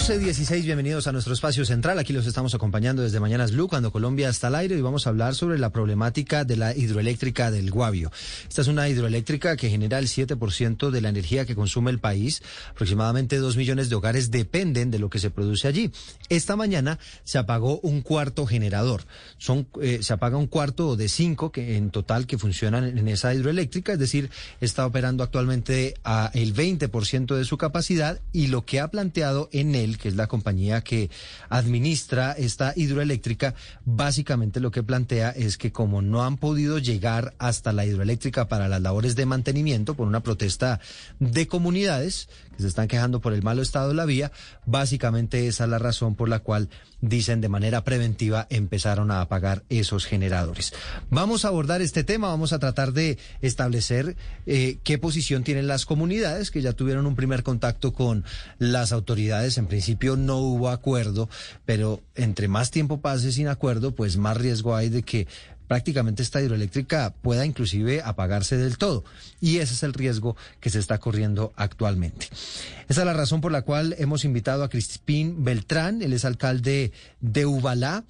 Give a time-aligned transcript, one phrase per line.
[0.00, 1.98] Doce dieciséis, bienvenidos a nuestro espacio central.
[1.98, 5.10] Aquí los estamos acompañando desde Mañanas Blue, cuando Colombia está al aire, y vamos a
[5.10, 8.10] hablar sobre la problemática de la hidroeléctrica del Guavio.
[8.48, 12.42] Esta es una hidroeléctrica que genera el 7% de la energía que consume el país.
[12.70, 15.92] Aproximadamente dos millones de hogares dependen de lo que se produce allí.
[16.30, 19.02] Esta mañana se apagó un cuarto generador.
[19.36, 23.34] Son, eh, se apaga un cuarto de cinco que en total que funcionan en esa
[23.34, 24.30] hidroeléctrica, es decir,
[24.62, 29.74] está operando actualmente a el 20% de su capacidad y lo que ha planteado en
[29.98, 31.10] que es la compañía que
[31.48, 37.72] administra esta hidroeléctrica, básicamente lo que plantea es que como no han podido llegar hasta
[37.72, 40.80] la hidroeléctrica para las labores de mantenimiento por una protesta
[41.18, 44.32] de comunidades que se están quejando por el malo estado de la vía,
[44.66, 46.68] básicamente esa es la razón por la cual
[47.00, 50.72] dicen de manera preventiva empezaron a apagar esos generadores.
[51.08, 54.16] Vamos a abordar este tema, vamos a tratar de establecer
[54.46, 58.24] eh, qué posición tienen las comunidades que ya tuvieron un primer contacto con
[58.58, 59.58] las autoridades.
[59.58, 59.79] En principio
[60.16, 61.28] no hubo acuerdo,
[61.64, 65.26] pero entre más tiempo pase sin acuerdo, pues más riesgo hay de que
[65.70, 69.04] prácticamente esta hidroeléctrica pueda inclusive apagarse del todo.
[69.40, 72.26] Y ese es el riesgo que se está corriendo actualmente.
[72.88, 76.90] Esa es la razón por la cual hemos invitado a Crispín Beltrán, él es alcalde
[77.20, 78.02] de Ubalá,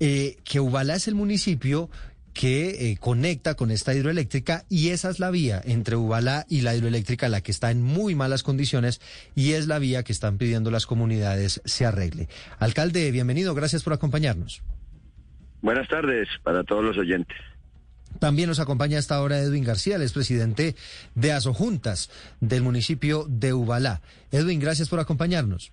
[0.00, 1.90] eh, que Ubalá es el municipio
[2.36, 6.74] que eh, conecta con esta hidroeléctrica y esa es la vía entre Ubalá y la
[6.74, 9.00] hidroeléctrica la que está en muy malas condiciones
[9.34, 12.28] y es la vía que están pidiendo las comunidades se arregle.
[12.58, 14.62] Alcalde, bienvenido, gracias por acompañarnos.
[15.62, 17.38] Buenas tardes para todos los oyentes.
[18.20, 20.76] También nos acompaña hasta ahora Edwin García, el es presidente
[21.14, 22.10] de Asojuntas
[22.40, 24.02] del municipio de Ubalá.
[24.30, 25.72] Edwin, gracias por acompañarnos.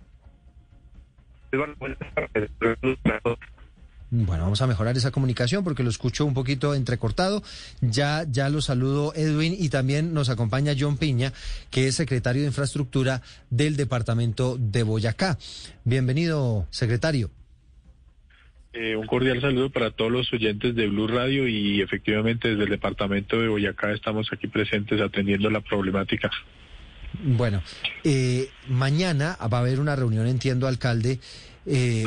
[4.16, 7.41] Bueno, vamos a mejorar esa comunicación porque lo escucho un poquito entrecortado.
[7.81, 11.34] Ya, ya lo saludo Edwin y también nos acompaña John Piña,
[11.72, 15.40] que es secretario de Infraestructura del departamento de Boyacá.
[15.84, 17.31] Bienvenido, secretario.
[18.72, 22.69] Eh, un cordial saludo para todos los oyentes de Blue Radio y efectivamente desde el
[22.69, 26.30] departamento de Boyacá estamos aquí presentes atendiendo la problemática.
[27.24, 27.63] Bueno,
[28.03, 31.19] eh, mañana va a haber una reunión, entiendo, alcalde,
[31.66, 32.06] eh,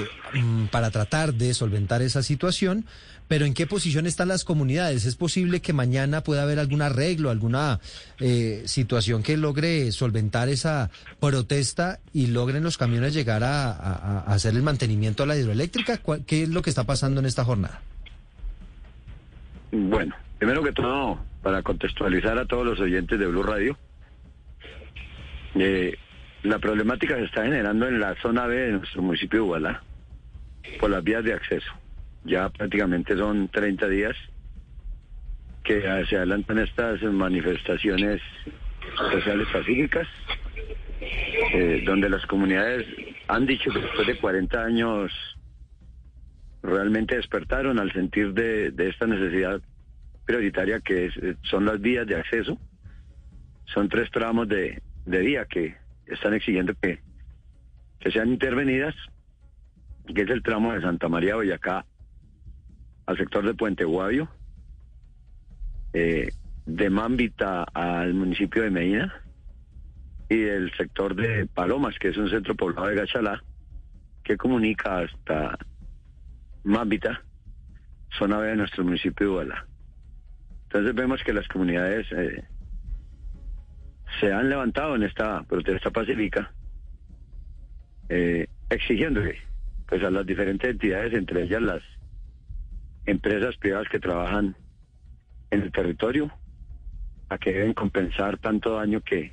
[0.70, 2.86] para tratar de solventar esa situación.
[3.28, 5.04] Pero ¿en qué posición están las comunidades?
[5.04, 7.80] ¿Es posible que mañana pueda haber algún arreglo, alguna
[8.20, 14.62] eh, situación que logre solventar esa protesta y logren los camiones llegar a hacer el
[14.62, 16.00] mantenimiento a la hidroeléctrica?
[16.24, 17.82] ¿Qué es lo que está pasando en esta jornada?
[19.72, 23.76] Bueno, primero que todo, para contextualizar a todos los oyentes de Blue Radio,
[25.54, 25.96] eh,
[26.42, 29.82] la problemática se está generando en la zona B de nuestro municipio de Ubalá,
[30.78, 31.72] por las vías de acceso.
[32.24, 34.16] Ya prácticamente son 30 días
[35.64, 38.20] que se adelantan estas manifestaciones
[39.10, 40.06] sociales pacíficas,
[41.00, 42.86] eh, donde las comunidades
[43.28, 45.12] han dicho que después de 40 años
[46.62, 49.60] realmente despertaron al sentir de, de esta necesidad
[50.24, 52.58] prioritaria que es, son las vías de acceso.
[53.66, 57.00] Son tres tramos de, de vía que están exigiendo que,
[57.98, 58.94] que sean intervenidas,
[60.14, 61.84] que es el tramo de Santa María Boyacá
[63.06, 64.28] al sector de Puente Guavio,
[65.92, 66.30] eh,
[66.66, 69.22] de Mambita al municipio de Medina
[70.28, 73.42] y del sector de Palomas, que es un centro poblado de Gachalá,
[74.24, 75.56] que comunica hasta
[76.64, 77.22] Mambita,
[78.18, 79.66] zona B de nuestro municipio de Ubalá.
[80.64, 82.44] Entonces vemos que las comunidades eh,
[84.20, 86.52] se han levantado en esta protesta pacífica,
[88.08, 89.20] eh, exigiendo
[89.86, 91.82] pues a las diferentes entidades, entre ellas las
[93.04, 94.56] empresas privadas que trabajan
[95.50, 96.30] en el territorio,
[97.28, 99.32] a que deben compensar tanto daño que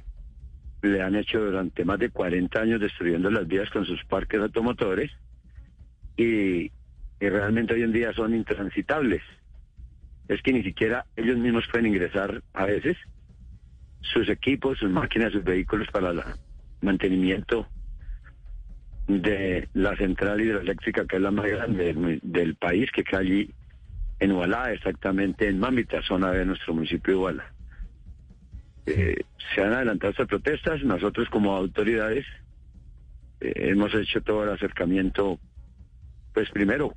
[0.82, 5.12] le han hecho durante más de 40 años destruyendo las vías con sus parques automotores
[6.18, 9.22] y, y realmente hoy en día son intransitables.
[10.28, 12.98] Es que ni siquiera ellos mismos pueden ingresar a veces
[14.04, 16.22] sus equipos, sus máquinas, sus vehículos para el
[16.82, 17.68] mantenimiento
[19.08, 23.50] de la central hidroeléctrica, que es la más grande del, país, que queda allí
[24.20, 27.54] en Ubalá, exactamente en Mámbita, zona de nuestro municipio de Ubalá.
[28.86, 29.16] Eh,
[29.54, 32.26] se han adelantado estas protestas, nosotros como autoridades
[33.40, 35.40] eh, hemos hecho todo el acercamiento,
[36.34, 36.94] pues primero,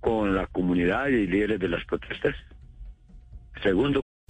[0.00, 2.34] con la comunidad y líderes de las protestas.
[3.62, 4.03] Segundo,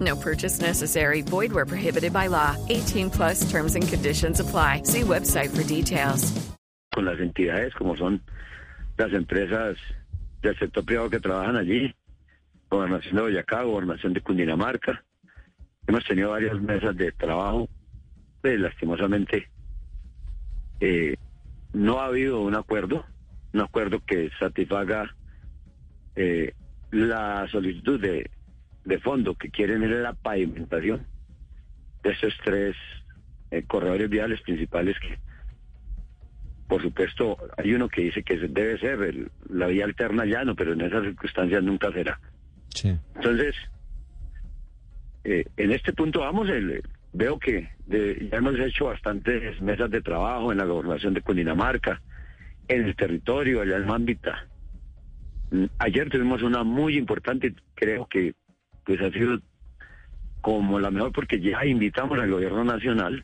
[0.00, 1.22] No purchase necessary.
[1.22, 2.56] Void where prohibited by law.
[2.68, 4.82] 18 plus terms and conditions apply.
[4.82, 6.48] See website for details.
[6.98, 8.20] con las entidades como son
[8.96, 9.76] las empresas
[10.42, 11.94] del sector privado que trabajan allí,
[12.68, 15.04] Gobernación de Boyacá, Gobernación de Cundinamarca.
[15.86, 17.68] Hemos tenido varias mesas de trabajo,
[18.42, 19.48] pues lastimosamente
[20.80, 21.14] eh,
[21.72, 23.06] no ha habido un acuerdo,
[23.52, 25.14] un acuerdo que satisfaga
[26.16, 26.52] eh,
[26.90, 28.28] la solicitud de,
[28.88, 31.06] de fondo que quieren es la pavimentación
[32.02, 32.74] de esos tres
[33.50, 35.18] eh, corredores viales principales que
[36.66, 40.74] por supuesto, hay uno que dice que debe ser el- la vía alterna llano, pero
[40.74, 42.20] en esas circunstancias nunca será.
[42.74, 42.94] Sí.
[43.14, 43.54] Entonces,
[45.24, 46.82] eh, en este punto vamos, el-
[47.14, 52.02] veo que de- ya hemos hecho bastantes mesas de trabajo en la gobernación de Cundinamarca,
[52.68, 54.46] en el territorio, allá en Mambita.
[55.50, 58.34] Mm, Ayer tuvimos una muy importante, creo que
[58.88, 59.38] pues ha sido
[60.40, 63.22] como la mejor porque ya invitamos al gobierno nacional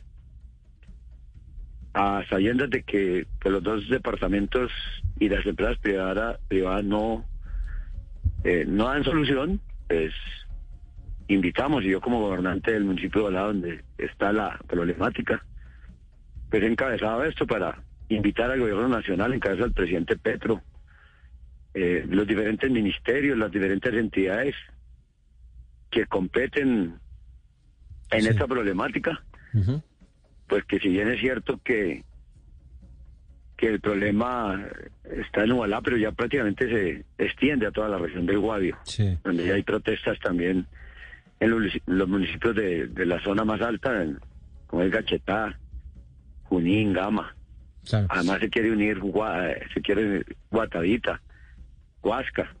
[1.95, 4.71] a sabiendas de que, que los dos departamentos
[5.19, 7.25] y las empresas privadas, privadas no,
[8.43, 10.13] eh, no dan solución, pues
[11.29, 15.43] invitamos, y yo como gobernante del municipio de Balá, donde está la problemática,
[16.51, 20.61] pues he encabezado esto para invitar al gobierno nacional, en cabeza del presidente Petro,
[21.73, 24.53] eh, los diferentes ministerios, las diferentes entidades
[25.89, 26.99] que competen
[28.11, 28.27] en Sí.
[28.29, 29.23] esta problemática,
[30.47, 32.03] pues que si bien es cierto que
[33.57, 34.67] que el problema
[35.05, 39.17] está en Ubalá, pero ya prácticamente se extiende a toda la región del Guavio, Sí.
[39.23, 40.67] donde ya hay protestas también
[41.39, 44.19] en los, los municipios de, de la zona más alta, en-
[44.67, 45.57] como es Gachetá,
[46.43, 47.33] Junín, Gama.
[47.87, 48.07] Claro.
[48.09, 51.21] Además se quiere unir, eh, se quiere Guatavita,
[52.03, 52.53] Huasca,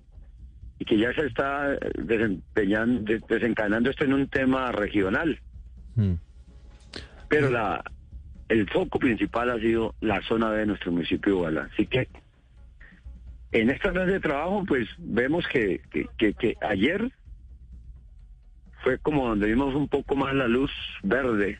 [0.79, 5.39] y que ya se está desempeñando, de- desencadenando esto en un tema regional.
[5.95, 6.13] Mm.
[7.29, 7.83] Pero la
[8.49, 11.69] el foco principal ha sido la zona B de nuestro municipio de Ubalá.
[11.73, 12.07] Así que
[13.51, 17.11] en esta clase de trabajo, pues vemos que, que, que- que ayer
[18.83, 20.71] fue como donde vimos un poco más la luz
[21.01, 21.57] verde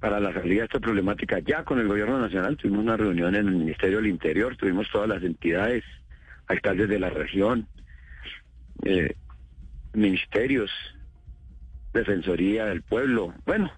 [0.00, 1.38] para la salida de esta problemática.
[1.38, 5.08] Ya con el gobierno nacional tuvimos una reunión en el Ministerio del Interior, tuvimos todas
[5.08, 5.84] las entidades,
[6.46, 7.66] alcaldes de la región,
[8.84, 9.14] eh,
[9.92, 10.70] ministerios,
[11.92, 13.70] Defensoría del Pueblo, bueno,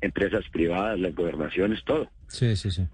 [0.00, 2.08] empresas privadas, las gobernaciones, todo.
[2.28, 2.86] Sí, sí, sí.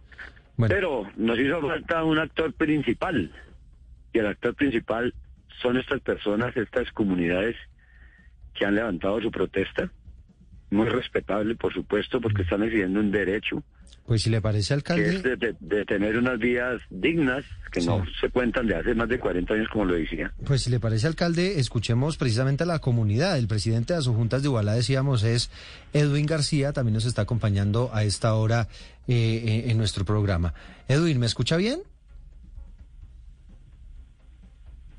[0.56, 3.30] Bueno, Pero nos hizo falta un actor principal.
[4.12, 5.12] Y el actor principal
[5.60, 7.56] son estas personas, estas comunidades
[8.54, 9.90] que han levantado su protesta.
[10.70, 13.62] Muy respetable, por supuesto, porque están exigiendo un derecho,
[14.04, 17.80] pues si le parece, que alcalde, es de, de- de tener unas vías dignas, que
[17.80, 17.88] Sí.
[17.88, 20.32] no se cuentan de hace más de 40 años, como lo decía.
[20.44, 23.36] Pues si le parece, alcalde, escuchemos precisamente a la comunidad.
[23.36, 25.50] El presidente de Juntas de Igualá, decíamos, es
[25.92, 28.68] Edwin García, también nos está acompañando a esta hora
[29.08, 30.54] eh, eh, en nuestro programa.
[30.88, 31.80] Edwin, ¿me escucha bien?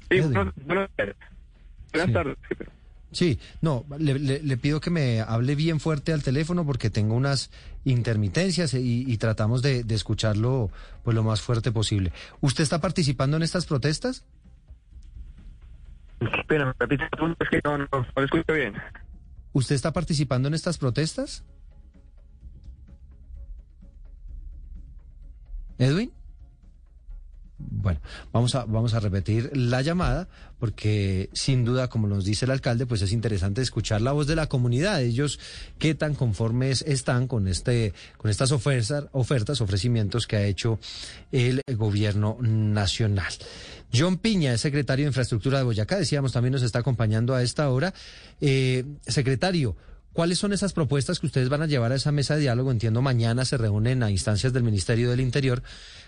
[0.09, 0.33] Sí, Edwin.
[0.33, 0.89] buenas, buenas.
[1.93, 2.13] Buenas Sí.
[2.13, 2.37] tardes.
[3.11, 7.15] Sí, no, le, le- le pido que me hable bien fuerte al teléfono porque tengo
[7.15, 7.49] unas
[7.85, 10.69] intermitencias y, y tratamos de, de escucharlo
[11.03, 12.11] pues lo más fuerte posible.
[12.41, 14.25] ¿Usted está participando en estas protestas?
[16.19, 18.73] Espera, es que no, no, no lo escucho bien.
[19.53, 21.43] ¿Usted está participando en estas protestas?
[25.77, 26.11] ¿Edwin?
[27.57, 27.99] Bueno.
[28.31, 30.27] Vamos a, vamos a repetir la llamada
[30.59, 34.35] porque sin duda, como nos dice el alcalde, pues es interesante escuchar la voz de
[34.35, 35.01] la comunidad.
[35.01, 35.39] Ellos
[35.79, 40.79] qué tan conformes están con este, con estas ofertas, ofertas, ofrecimientos que ha hecho
[41.31, 43.33] el gobierno nacional.
[43.93, 47.69] John Piña es secretario de Infraestructura de Boyacá, decíamos, también nos está acompañando a esta
[47.69, 47.93] hora.
[48.41, 49.75] Eh, secretario,
[50.17, 52.71] ¿Cuáles son esas propuestas que ustedes van a llevar a esa mesa de diálogo?
[52.71, 55.61] Entiendo, mañana se reúnen a instancias del Ministerio del Interior.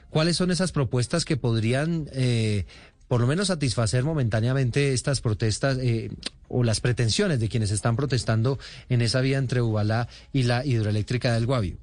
[0.10, 2.66] ¿Cuáles son esas propuestas que podrían, eh,
[3.08, 6.10] por lo menos, satisfacer momentáneamente estas protestas eh,
[6.48, 8.58] o las pretensiones de quienes están protestando
[8.90, 11.78] en esa vía entre Ubalá y la hidroeléctrica del Guavio?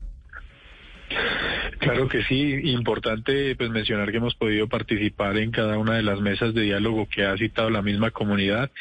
[1.87, 6.21] Claro que sí, importante pues mencionar que hemos podido participar en cada una de las
[6.21, 8.73] mesas de diálogo que ha citado la misma comunidad.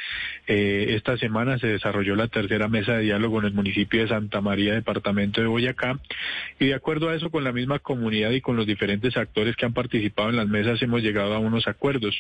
[0.48, 4.42] Eh, esta semana se desarrolló la tercera mesa de diálogo en el municipio de Santa
[4.42, 6.00] María, departamento de Boyacá,
[6.60, 9.68] y de acuerdo a eso con la misma comunidad y con los diferentes actores que
[9.68, 12.16] han participado en las mesas hemos llegado a unos acuerdos.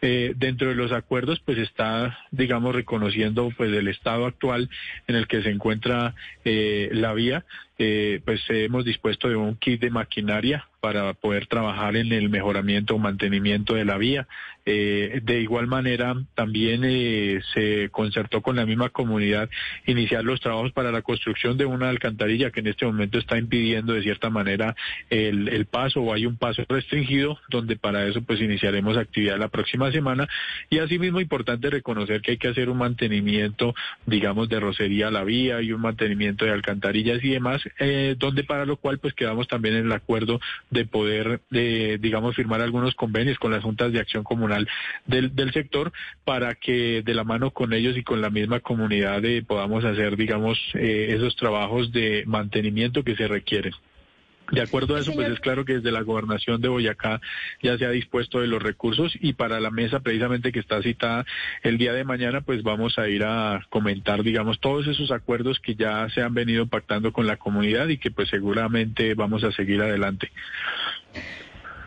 [0.00, 4.70] Eh, dentro de los acuerdos pues está, digamos, reconociendo pues el estado actual
[5.08, 7.44] en el que se encuentra eh, la vía
[7.80, 12.94] eh, pues hemos dispuesto de un kit de maquinaria para poder trabajar en el mejoramiento
[12.94, 14.26] o mantenimiento de la vía.
[14.66, 19.48] Eh, de igual manera, también eh, se concertó con la misma comunidad
[19.86, 23.94] iniciar los trabajos para la construcción de una alcantarilla que en este momento está impidiendo
[23.94, 24.76] de cierta manera
[25.08, 29.90] el, paso o hay un paso restringido donde para eso pues iniciaremos actividad la próxima
[29.92, 30.28] semana
[30.68, 33.74] y asimismo importante reconocer que hay que hacer un mantenimiento
[34.06, 38.44] digamos de rocería a la vía y un mantenimiento de alcantarillas y demás eh, donde
[38.44, 42.94] para lo cual pues quedamos también en el acuerdo de poder, de, digamos, firmar algunos
[42.94, 44.68] convenios con las juntas de acción comunal
[45.06, 45.92] del, del sector
[46.24, 50.16] para que de la mano con ellos y con la misma comunidad eh, podamos hacer,
[50.16, 53.72] digamos, eh, esos trabajos de mantenimiento que se requieren.
[54.50, 57.20] De acuerdo a eso, pues es claro que desde la gobernación de Boyacá
[57.62, 61.24] ya se ha dispuesto de los recursos y para la mesa precisamente que está citada
[61.62, 65.74] el día de mañana, pues vamos a ir a comentar, digamos, todos esos acuerdos que
[65.74, 69.80] ya se han venido pactando con la comunidad y que pues seguramente vamos a seguir
[69.82, 70.30] adelante.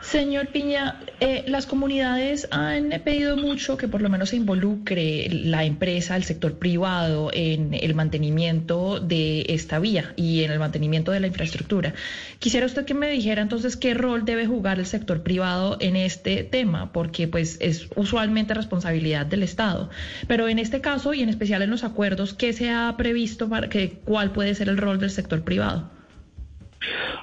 [0.03, 5.63] Señor Piña, eh, las comunidades han pedido mucho que por lo menos se involucre la
[5.63, 11.22] empresa, el sector privado en el mantenimiento de esta vía y en el mantenimiento de
[11.22, 11.93] la infraestructura.
[12.39, 16.43] Quisiera usted que me dijera entonces qué rol debe jugar el sector privado en este
[16.43, 19.89] tema, porque pues es usualmente responsabilidad del Estado.
[20.27, 23.69] Pero en este caso y en especial en los acuerdos, ¿qué se ha previsto para
[23.69, 25.89] que cuál puede ser el rol del sector privado?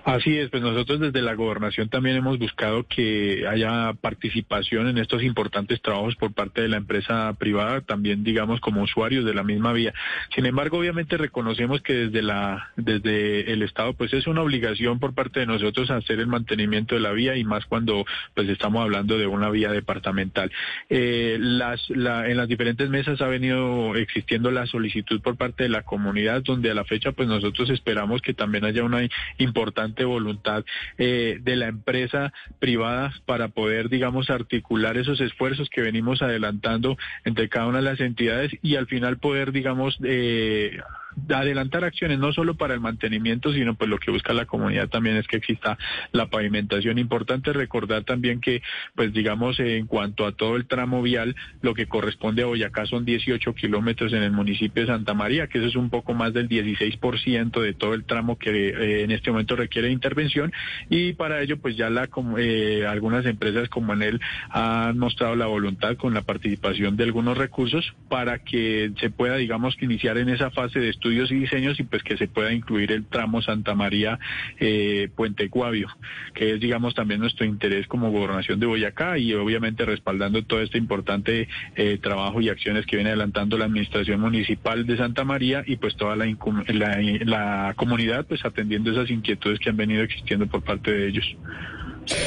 [0.05, 5.23] Así es, pues nosotros desde la gobernación también hemos buscado que haya participación en estos
[5.23, 9.75] importantes trabajos por parte de la empresa privada, también digamos como usuarios de la misma
[9.75, 9.93] vía.
[10.35, 15.13] Sin embargo, obviamente reconocemos que desde la desde el Estado pues es una obligación por
[15.13, 19.19] parte de nosotros hacer el mantenimiento de la vía y más cuando pues estamos hablando
[19.19, 20.51] de una vía departamental.
[20.89, 26.43] Eh, en las diferentes mesas ha venido existiendo la solicitud por parte de la comunidad
[26.43, 29.01] donde a la fecha pues nosotros esperamos que también haya una
[29.37, 30.65] importante voluntad
[30.99, 37.49] eh, de la empresa privada para poder, digamos, articular esos esfuerzos que venimos adelantando entre
[37.49, 40.79] cada una de las entidades y al final poder, digamos, eh,
[41.29, 45.17] adelantar acciones no solo para el mantenimiento, sino pues lo que busca la comunidad también
[45.17, 45.79] es que exista
[46.13, 46.99] la pavimentación.
[46.99, 48.63] Importante recordar también que,
[48.95, 53.05] pues digamos, en cuanto a todo el tramo vial, lo que corresponde a Boyacá son
[53.05, 56.49] 18 kilómetros en el municipio de Santa María, que eso es un poco más del
[56.49, 60.53] 16% de todo el tramo que eh, en este momento requiere intervención
[60.89, 65.47] y para ello pues ya la eh, algunas empresas como en él han mostrado la
[65.47, 70.51] voluntad con la participación de algunos recursos para que se pueda digamos iniciar en esa
[70.51, 74.19] fase de estudios y diseños y pues que se pueda incluir el tramo Santa María
[74.59, 75.89] eh, Puente Guavio,
[76.35, 80.77] que es digamos también nuestro interés como gobernación de Boyacá y obviamente respaldando todo este
[80.77, 85.77] importante eh, trabajo y acciones que viene adelantando la administración municipal de Santa María y
[85.77, 86.27] pues toda la,
[86.69, 91.37] la, la comunidad pues atendiendo esas inquietudes que han venido existiendo por parte de ellos.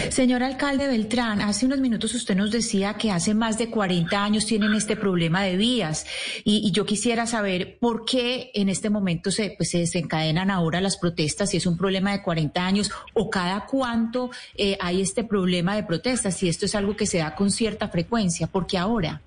[0.10, 4.46] Señor alcalde Beltrán, hace unos minutos usted nos decía que hace más de 40 años
[4.46, 6.06] tienen este problema de vías
[6.44, 10.98] y, yo quisiera saber por qué en este momento se, pues, se desencadenan ahora las
[10.98, 15.76] protestas, si es un problema de 40 años o cada cuánto eh, hay este problema
[15.76, 19.22] de protestas, si esto es algo que se da con cierta frecuencia, ¿por qué ahora?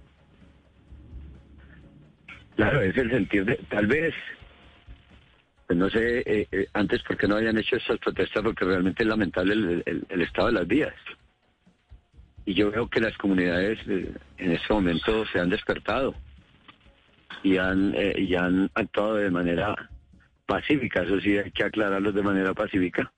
[2.57, 4.15] Claro, es el sentir de, tal vez
[5.67, 9.03] pues no sé eh, eh, antes por qué no habían hecho esas protestas, porque realmente
[9.03, 10.95] es lamentable el, estado de las vías.
[12.45, 16.15] Y yo veo que las comunidades eh, en este momento se han despertado
[17.43, 19.75] y han, y han actuado de manera
[20.47, 23.13] pacífica, eso sí hay que aclararlo de manera pacífica,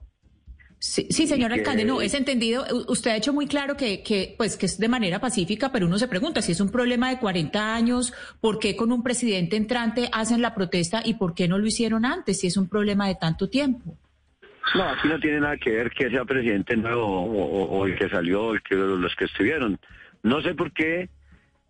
[0.80, 2.64] Sí, sí, señor alcalde, no, es entendido.
[2.86, 5.98] Usted ha hecho muy claro que, que, pues, que es de manera pacífica, pero uno
[5.98, 10.08] se pregunta si es un problema de 40 años, ¿por qué con un presidente entrante
[10.12, 13.16] hacen la protesta y por qué no lo hicieron antes si es un problema de
[13.16, 13.96] tanto tiempo?
[14.76, 18.46] No, aquí no tiene nada que ver que sea presidente nuevo o, el que salió
[18.46, 19.80] o el que, los que estuvieron.
[20.22, 21.08] No sé por qué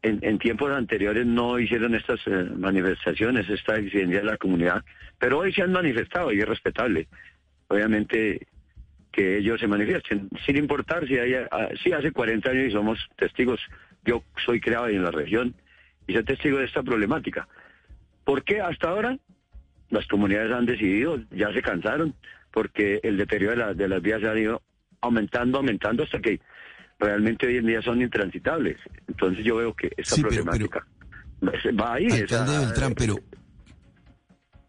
[0.03, 4.85] en, tiempos anteriores no hicieron estas eh, manifestaciones, esta exigencia de la comunidad,
[5.19, 7.09] pero hoy se han manifestado y es respetable.
[7.69, 8.47] Obviamente
[9.19, 13.01] que ellos se manifiesten, sin importar si, hay, ah, si hace 40 años y somos
[13.17, 13.59] testigos,
[14.05, 15.57] yo soy creado en la región
[16.07, 17.49] y soy testigo de esta problemática.
[18.23, 19.19] ¿Por qué hasta ahora?
[19.91, 22.15] Las comunidades han decidido, ya se cansaron,
[22.53, 24.63] porque el deterioro de, de las vías se ha ido
[25.01, 26.41] aumentando, aumentando hasta que
[27.01, 28.77] realmente hoy en día son intransitables.
[29.09, 30.87] Entonces yo veo que esta problemática
[31.43, 32.07] va ahí.
[32.07, 33.17] Alcalde Beltrán, pero...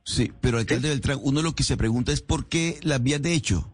[0.04, 3.34] Sí, pero alcalde Beltrán, uno lo que se pregunta es por qué las vías de
[3.34, 3.72] hecho,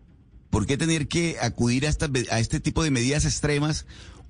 [0.55, 3.85] por qué tener que acudir a, a este tipo de medidas extremas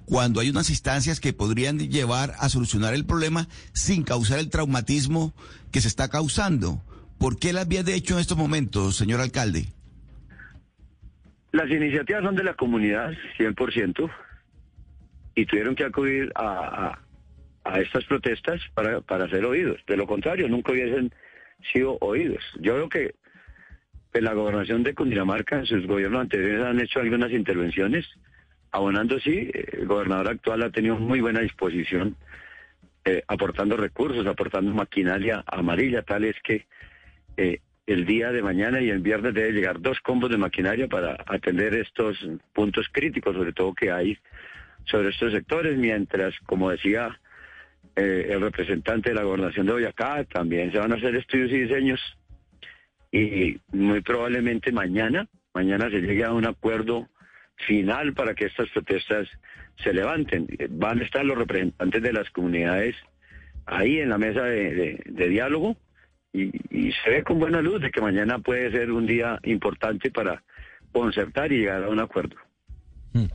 [0.08, 5.36] cuando hay unas instancias que podrían llevar a solucionar el problema sin causar el traumatismo
[5.72, 6.82] que se está causando.
[7.20, 9.67] ¿Por qué las vías de hecho en estos momentos, señor alcalde?
[11.51, 14.12] Las iniciativas son de la comunidad, 100%,
[15.36, 16.98] y tuvieron que acudir a,
[17.75, 19.79] estas protestas para, para ser oídos.
[19.86, 21.13] De lo contrario, nunca hubiesen
[21.72, 22.41] sido oídos.
[22.62, 23.25] Yo creo que
[24.15, 28.05] pues, la gobernación de Cundinamarca, en sus gobiernos anteriores han hecho algunas intervenciones,
[28.72, 32.15] abonando sí, el gobernador actual ha tenido muy buena disposición,
[33.03, 36.65] eh, aportando recursos, aportando maquinaria amarilla, tal es que
[37.36, 41.17] eh, el día de mañana y el viernes debe llegar dos combos de maquinaria para
[41.27, 42.17] atender estos
[42.53, 44.17] puntos críticos, sobre todo que hay
[44.86, 47.19] sobre estos sectores, mientras, como decía
[47.98, 51.63] eh, el representante de la gobernación de Boyacá, también se van a hacer estudios y
[51.63, 52.00] diseños
[53.19, 57.07] y muy probablemente mañana, mañana se llegue a un acuerdo
[57.67, 59.27] final para que estas protestas
[59.84, 60.48] se levanten.
[60.72, 62.95] Van a estar los representantes de las comunidades
[63.65, 65.77] ahí en la mesa de diálogo
[66.36, 70.43] y, se ve con buena luz de que mañana puede ser un día importante para
[70.91, 72.36] concertar y llegar a un acuerdo.
[73.13, 73.25] Mm.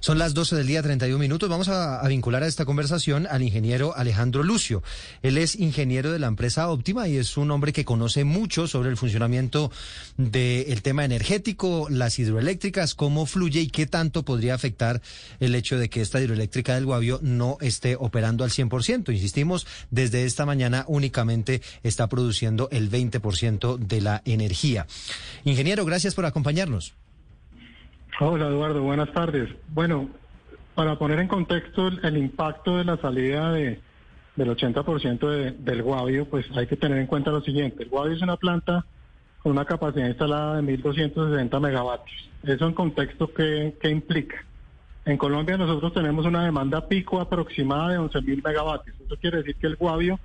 [0.00, 1.50] Son las 12 del día, 31 minutos.
[1.50, 4.82] Vamos a, vincular a esta conversación al ingeniero Alejandro Lucio.
[5.20, 8.88] Él es ingeniero de la empresa Óptima y es un hombre que conoce mucho sobre
[8.88, 9.70] el funcionamiento
[10.16, 15.02] del tema energético, las hidroeléctricas, cómo fluye y qué tanto podría afectar
[15.38, 19.12] el hecho de que esta hidroeléctrica del Guavio no esté operando al 100%.
[19.12, 24.86] Insistimos, desde esta mañana únicamente está produciendo el 20% de la energía.
[25.44, 26.94] Ingeniero, gracias por acompañarnos.
[28.22, 29.48] Hola Eduardo, buenas tardes.
[29.68, 30.10] Bueno,
[30.74, 33.80] para poner en contexto el, impacto de la salida de,
[34.36, 37.82] del 80% del Guavio, pues hay que tener en cuenta lo siguiente.
[37.82, 38.84] El Guavio es una planta
[39.42, 42.30] con una capacidad instalada de 1.260 megavatios.
[42.42, 44.44] ¿Eso en contexto qué, qué implica?
[45.06, 49.00] En Colombia nosotros tenemos una demanda pico aproximada de 11.000 megavatios.
[49.00, 50.20] Eso quiere decir que el Guavio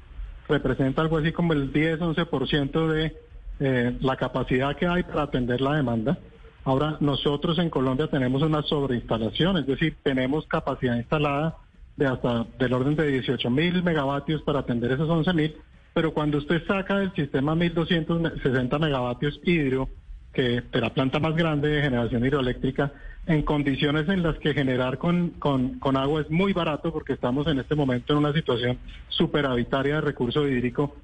[0.49, 3.15] representa algo así como el 10-11% de
[3.61, 6.17] eh, la capacidad que hay para atender la demanda.
[6.65, 11.57] Ahora, nosotros en Colombia tenemos una sobreinstalación, es decir, tenemos capacidad instalada
[11.95, 15.55] de hasta del orden de 18 mil megavatios para atender esos 11 mil,
[15.93, 19.87] pero cuando usted saca del sistema 1260 megavatios hidro,
[20.33, 22.91] que de la planta más grande de generación hidroeléctrica,
[23.27, 27.45] en condiciones en las que generar con, con, con agua es muy barato, porque estamos
[27.45, 30.95] en este momento en una situación superavitaria de recurso hídrico,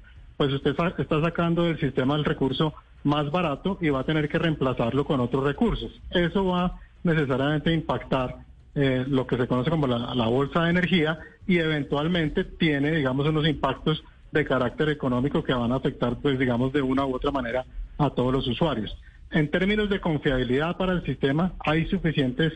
[0.42, 2.74] pues usted está sacando del sistema el recurso
[3.04, 5.92] más barato y va a tener que reemplazarlo con otros recursos.
[6.10, 8.38] Eso va necesariamente a impactar
[8.74, 13.46] eh, lo que se conoce como la, bolsa de energía y eventualmente tiene, digamos, unos
[13.46, 14.02] impactos
[14.32, 17.64] de carácter económico que van a afectar, pues, digamos, de una u otra manera
[17.98, 18.98] a todos los usuarios.
[19.30, 22.52] En términos de confiabilidad para el sistema, hay suficientes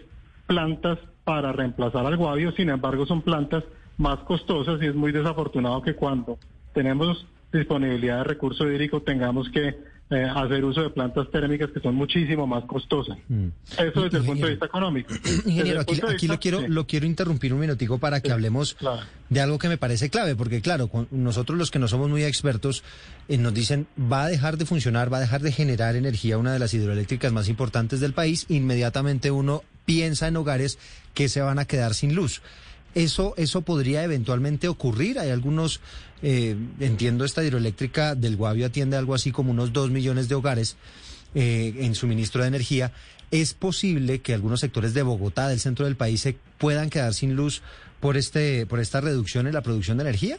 [0.49, 3.63] plantas para reemplazar al guavio, sin embargo, son plantas
[3.97, 6.37] más costosas y es muy desafortunado que cuando
[6.75, 7.25] tenemos
[7.57, 9.75] disponibilidad de recurso hídrico tengamos que
[10.09, 13.19] eh, hacer uso de plantas térmicas que son muchísimo más costosas.
[13.29, 13.49] Mm.
[13.77, 15.13] Eso desde el punto de vista económico.
[15.47, 18.77] Ingeniero, aquí, lo quiero lo quiero interrumpir un minutico para que hablemos
[19.29, 22.85] de algo que me parece clave, porque claro, nosotros los que no somos muy expertos
[23.29, 26.53] eh, nos dicen va a dejar de funcionar, va a dejar de generar energía una
[26.53, 30.79] de las hidroeléctricas más importantes del país, inmediatamente uno piensa en hogares
[31.15, 32.43] que se van a quedar sin luz.
[32.97, 35.19] Eso, eso podría eventualmente ocurrir.
[35.19, 35.83] Hay algunos,
[36.23, 40.79] eh, entiendo, esta hidroeléctrica del Guavio atiende algo así como unos dos millones de hogares
[41.35, 42.93] eh, en suministro de energía.
[43.31, 47.37] ¿Es posible que algunos sectores de Bogotá, del centro del país, se puedan quedar sin
[47.37, 47.61] luz
[48.01, 50.39] por este, por esta reducción en la producción de energía?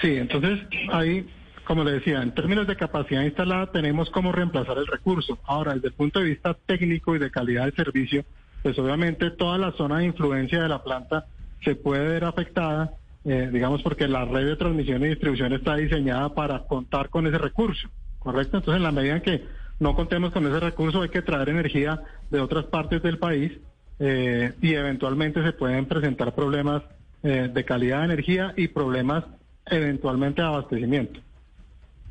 [0.00, 0.60] Sí, entonces
[0.92, 1.26] ahí
[1.64, 5.38] como le decía, en términos de capacidad instalada tenemos cómo reemplazar el recurso.
[5.44, 8.24] Ahora, desde el punto de vista técnico y de calidad de servicio,
[8.62, 11.26] pues obviamente toda la zona de influencia de la planta
[11.64, 12.94] se puede ver afectada,
[13.24, 17.38] eh, digamos, porque la red de transmisión y distribución está diseñada para contar con ese
[17.38, 18.58] recurso, ¿correcto?
[18.58, 19.44] Entonces, en la medida en que
[19.78, 23.52] no contemos con ese recurso, hay que traer energía de otras partes del país
[23.98, 26.82] eh, y eventualmente se pueden presentar problemas
[27.22, 29.24] eh, de calidad de energía y problemas
[29.66, 31.20] eventualmente de abastecimiento.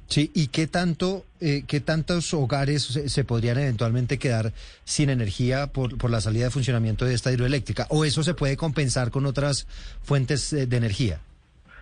[0.09, 5.97] Sí, ¿y qué tanto, eh, qué tantos hogares se, podrían eventualmente quedar sin energía por,
[5.97, 7.85] por la salida de funcionamiento de esta hidroeléctrica?
[7.89, 9.67] ¿O eso se puede compensar con otras
[10.01, 11.19] fuentes de energía?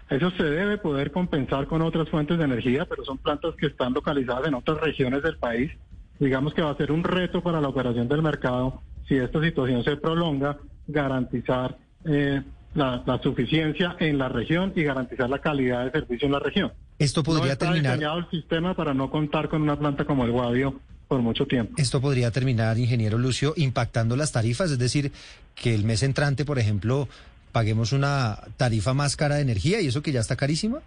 [0.10, 3.94] Eso se debe poder compensar con otras fuentes de energía, pero son plantas que están
[3.94, 5.72] localizadas en otras regiones del país.
[6.20, 9.84] Digamos que va a ser un reto para la operación del mercado si esta situación
[9.84, 12.42] se prolonga, garantizar eh,
[12.74, 16.72] la, suficiencia en la región y garantizar la calidad de servicio en la región.
[16.99, 17.93] Esto podría no está terminar.
[17.93, 21.73] diseñado el sistema para no contar con una planta como el Guavio por mucho tiempo.
[21.77, 25.12] Esto podría terminar, ingeniero Lucio, impactando las tarifas, es decir,
[25.55, 27.07] que el mes entrante, por ejemplo,
[27.51, 30.79] paguemos una tarifa más cara de energía y eso que ya está carísima?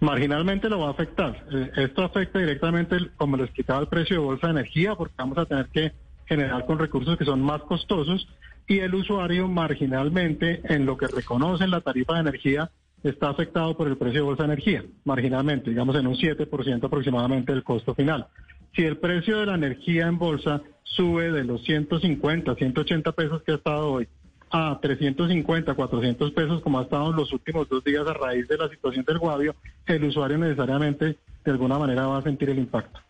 [0.00, 1.44] Marginalmente lo va a afectar.
[1.52, 5.38] Eh, esto afecta directamente, como les explicaba, el precio de bolsa de energía porque vamos
[5.38, 5.92] a tener que
[6.26, 8.26] generar con recursos que son más costosos
[8.66, 12.70] y el usuario marginalmente en lo que reconoce la tarifa de energía
[13.04, 17.52] está afectado por el precio de bolsa de energía, marginalmente, digamos en un 7% aproximadamente
[17.52, 18.26] del costo final.
[18.74, 23.52] Si el precio de la energía en bolsa sube de los 150, 180 pesos que
[23.52, 24.08] ha estado hoy
[24.50, 28.56] a 350, 400 pesos como ha estado en los últimos dos días a raíz de
[28.56, 29.54] la situación del guavio,
[29.86, 33.00] el usuario necesariamente de alguna manera va a sentir el impacto.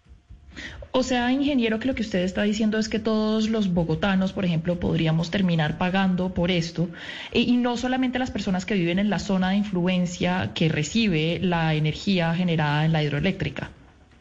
[0.96, 4.44] O sea, ingeniero, que lo que usted está diciendo es que todos los bogotanos, por
[4.44, 6.88] ejemplo, podríamos terminar pagando por esto,
[7.33, 11.74] y no solamente las personas que viven en la zona de influencia que recibe la
[11.74, 13.70] energía generada en la hidroeléctrica.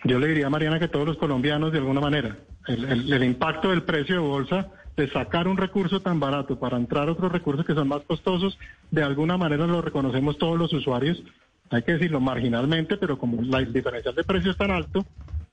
[0.04, 4.16] Yo le diría, Mariana, que todos los colombianos, de alguna manera, el, impacto del precio
[4.16, 8.02] de bolsa de sacar un recurso tan barato para entrar otros recursos que son más
[8.02, 8.58] costosos,
[8.90, 11.22] de alguna manera lo reconocemos todos los usuarios,
[11.70, 15.06] hay que decirlo marginalmente, pero como la diferencial de precio es tan alto,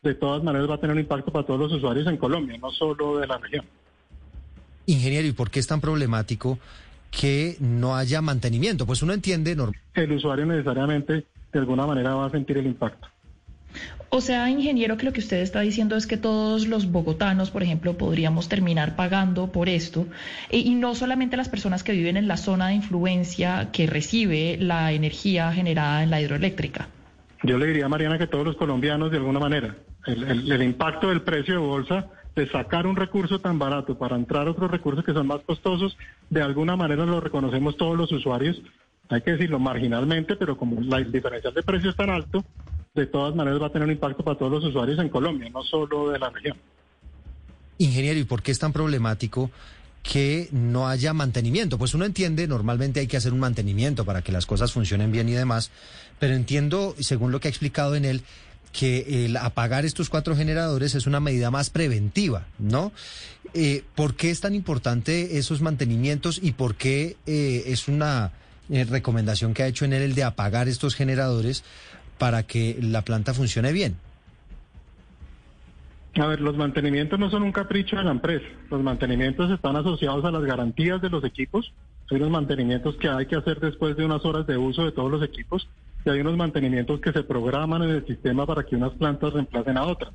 [0.02, 2.70] de todas maneras va a tener un impacto para todos los usuarios en Colombia, no
[2.70, 3.64] solo de la región.
[4.86, 6.58] Ingeniero, ¿y por qué es tan problemático
[7.10, 8.86] que no haya mantenimiento?
[8.86, 9.56] Pues uno entiende...
[9.94, 13.08] El usuario necesariamente de alguna manera va a sentir el impacto.
[14.08, 17.62] O sea, ingeniero, que lo que usted está diciendo es que todos los bogotanos, por
[17.62, 20.06] ejemplo, podríamos terminar pagando por esto,
[20.48, 24.56] e, y no solamente las personas que viven en la zona de influencia que recibe
[24.58, 26.88] la energía generada en la hidroeléctrica.
[27.44, 31.54] Yo le diría, Mariana, que todos los colombianos, de alguna manera, el, impacto del precio
[31.54, 35.40] de bolsa de sacar un recurso tan barato para entrar otros recursos que son más
[35.42, 35.96] costosos,
[36.30, 38.62] de alguna manera lo reconocemos todos los usuarios,
[39.08, 42.44] hay que decirlo marginalmente, pero como la diferencia de precio es tan alto,
[42.94, 45.62] de todas maneras va a tener un impacto para todos los usuarios en Colombia, no
[45.62, 46.56] solo de la región.
[47.78, 49.50] Ingeniero, ¿y por qué es tan problemático
[50.02, 51.78] que no haya mantenimiento?
[51.78, 55.28] Pues uno entiende, normalmente hay que hacer un mantenimiento para que las cosas funcionen bien
[55.28, 55.70] y demás,
[56.18, 58.22] pero entiendo, según lo que ha explicado en él,
[58.72, 62.92] que el apagar estos cuatro generadores es una medida más preventiva, ¿no?
[63.52, 68.33] Eh, ¿Por qué es tan importante esos mantenimientos y por qué eh, es una
[68.70, 71.64] eh, recomendación que ha hecho en él el de apagar estos generadores
[72.18, 73.96] para que la planta funcione bien?
[76.14, 78.46] A ver, los mantenimientos no son un capricho de la empresa.
[78.68, 81.72] Los mantenimientos están asociados a las garantías de los equipos.
[82.11, 85.11] Hay unos mantenimientos que hay que hacer después de unas horas de uso de todos
[85.11, 85.68] los equipos
[86.04, 89.76] y hay unos mantenimientos que se programan en el sistema para que unas plantas reemplacen
[89.76, 90.12] a otras.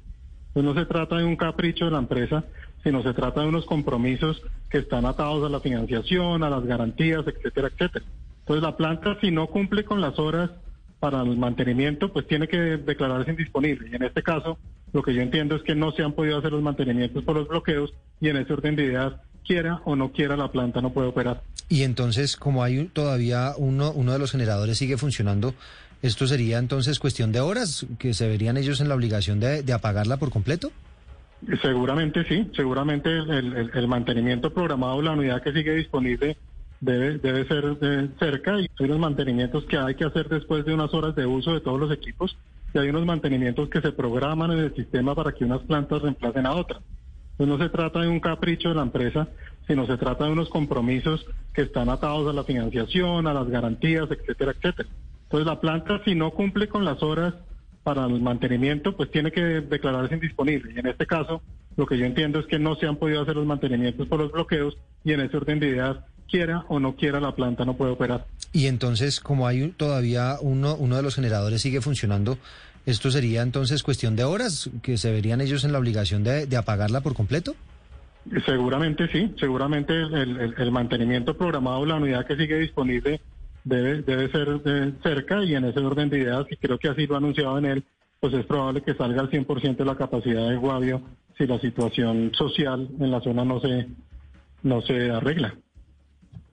[0.47, 2.45] Entonces no se trata de un capricho de la empresa,
[2.83, 7.25] sino se trata de unos compromisos que están atados a la financiación, a las garantías,
[7.27, 8.05] etcétera, etcétera.
[8.39, 10.51] Entonces la planta si no cumple con las horas
[10.99, 13.89] para el mantenimiento, pues tiene que declararse indisponible.
[13.91, 14.57] Y en este caso,
[14.93, 17.47] lo que yo entiendo es que no se han podido hacer los mantenimientos por los
[17.47, 19.13] bloqueos y en ese orden de ideas,
[19.45, 21.41] quiera o no quiera, la planta no puede operar.
[21.69, 25.53] Y entonces, como hay todavía uno, uno de los generadores sigue funcionando,
[26.01, 30.17] ¿esto sería entonces cuestión de horas que se verían ellos en la obligación de, apagarla
[30.17, 30.71] por completo?
[31.61, 36.37] Seguramente sí, seguramente el, el mantenimiento programado, la unidad que sigue disponible
[36.79, 37.77] debe, debe ser
[38.19, 41.53] cerca y hay unos mantenimientos que hay que hacer después de unas horas de uso
[41.53, 42.37] de todos los equipos
[42.73, 46.45] y hay unos mantenimientos que se programan en el sistema para que unas plantas reemplacen
[46.45, 46.81] a otras.
[47.37, 49.27] Entonces no se trata de un capricho de la empresa,
[49.67, 54.09] sino se trata de unos compromisos que están atados a la financiación, a las garantías,
[54.09, 54.89] etcétera, etcétera.
[55.23, 57.33] Entonces la planta si no cumple con las horas
[57.83, 60.73] para el mantenimiento, pues tiene que declararse indisponible.
[60.75, 61.41] Y en este caso,
[61.75, 64.31] lo que yo entiendo es que no se han podido hacer los mantenimientos por los
[64.31, 65.97] bloqueos y en ese orden de ideas
[66.29, 68.25] quiera o no quiera la planta no puede operar.
[68.53, 72.37] Y entonces, como hay todavía uno, uno de los generadores sigue funcionando,
[72.85, 76.57] ¿Esto sería entonces cuestión de horas que se verían ellos en la obligación de, de
[76.57, 77.55] apagarla por completo?
[78.45, 83.21] Seguramente sí, seguramente el, mantenimiento programado, la unidad que sigue disponible
[83.63, 87.05] debe, debe ser de cerca y en ese orden de ideas, y creo que así
[87.05, 87.83] lo ha anunciado en él,
[88.19, 91.03] pues es probable que salga al 100% de la capacidad de Guavio
[91.37, 93.87] si la situación social en la zona no se,
[94.63, 95.53] no se arregla.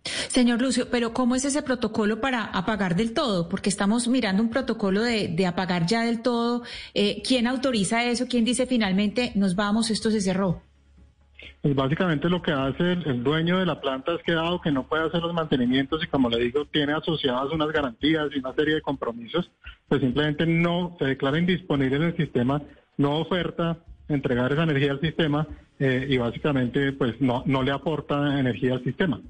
[0.05, 3.49] Señor Lucio, pero ¿cómo es ese protocolo para apagar del todo?
[3.49, 6.62] Porque estamos mirando un protocolo de, de apagar ya del todo.
[6.95, 8.27] Eh, ¿Quién autoriza eso?
[8.29, 10.62] ¿Quién dice finalmente nos vamos, esto se cerró?
[11.61, 14.88] Pues básicamente lo que hace el, dueño de la planta es que dado que no
[14.88, 18.75] puede hacer los mantenimientos y como le digo, tiene asociadas unas garantías y una serie
[18.75, 19.49] de compromisos,
[19.87, 22.61] pues simplemente no se declara indisponible en el sistema,
[22.97, 25.47] no oferta entregar esa energía al sistema
[25.79, 29.21] eh, y básicamente pues no, no le aporta energía al sistema.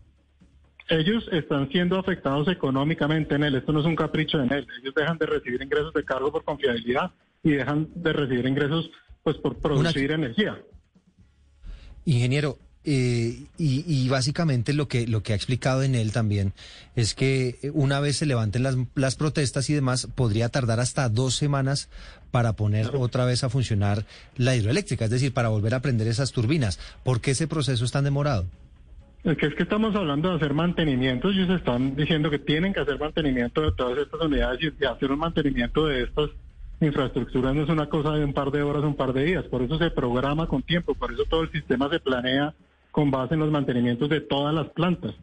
[0.92, 4.94] Ellos están siendo afectados económicamente en él, esto no es un capricho en él, ellos
[4.94, 8.90] dejan de recibir ingresos de cargo por confiabilidad y dejan de recibir ingresos
[9.22, 10.60] pues por producir energía.
[12.04, 16.52] Ingeniero, eh, y, básicamente lo que, lo que ha explicado en él también
[16.94, 21.36] es que una vez se levanten las, las protestas y demás, podría tardar hasta dos
[21.36, 21.88] semanas
[22.30, 24.04] para poner otra vez a funcionar
[24.36, 26.78] la hidroeléctrica, es decir, para volver a prender esas turbinas.
[27.02, 28.44] ¿Por qué ese proceso es tan demorado?
[29.22, 32.98] Que es que estamos hablando de hacer mantenimiento, ellos están diciendo que tienen que hacer
[32.98, 36.30] mantenimiento de todas estas unidades y hacer un mantenimiento de estas
[36.86, 39.62] infraestructura no es una cosa de un par de horas, un par de días, por
[39.62, 42.54] eso se programa con tiempo, por eso todo el sistema se planea
[42.90, 45.14] con base en los mantenimientos de todas las plantas.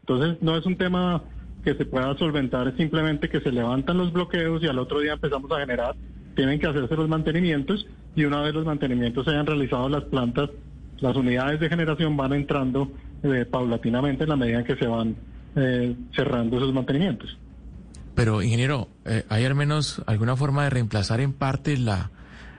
[0.00, 1.22] Entonces no es un tema
[1.64, 5.12] que se pueda solventar, es simplemente que se levantan los bloqueos y al otro día
[5.12, 5.94] empezamos a generar,
[6.34, 7.86] tienen que hacerse los mantenimientos
[8.16, 10.50] y una vez los mantenimientos se hayan realizado las plantas,
[10.98, 12.90] las unidades de generación van entrando
[13.22, 15.16] eh, paulatinamente en la medida en que se van
[15.56, 17.36] eh, cerrando esos mantenimientos.
[18.14, 22.10] Pero, ingeniero, eh, ¿hay al menos alguna forma de reemplazar en parte la,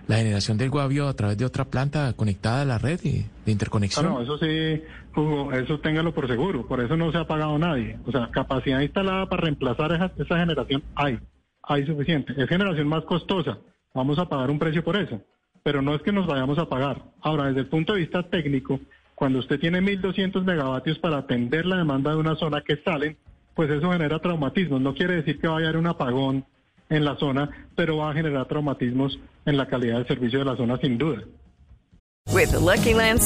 [0.08, 4.06] generación del guavio a través de otra planta conectada a la red y de interconexión?
[4.06, 4.82] no, eso sí,
[5.16, 6.68] Hugo, eso téngalo por seguro.
[6.68, 7.98] Por eso no se ha pagado nadie.
[8.06, 11.20] O sea, capacidad instalada para reemplazar esa, esa generación hay.
[11.62, 12.34] Hay suficiente.
[12.38, 13.58] Es generación más costosa.
[13.94, 15.22] Vamos a pagar un precio por eso.
[15.64, 17.04] Pero no es que nos vayamos a pagar.
[17.22, 18.80] Ahora, desde el punto de vista técnico,
[19.16, 23.18] cuando usted tiene 1.200 megavatios para atender la demanda de una zona que salen,
[23.56, 24.82] pues eso genera traumatismos.
[24.82, 26.46] No quiere decir que vaya a haber un apagón
[26.90, 30.56] en la zona, pero va a generar traumatismos en la calidad de servicio de la
[30.56, 31.24] zona sin duda.
[32.32, 33.22] With Lucky Land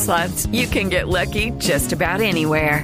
[0.52, 2.84] you can get lucky just about anywhere.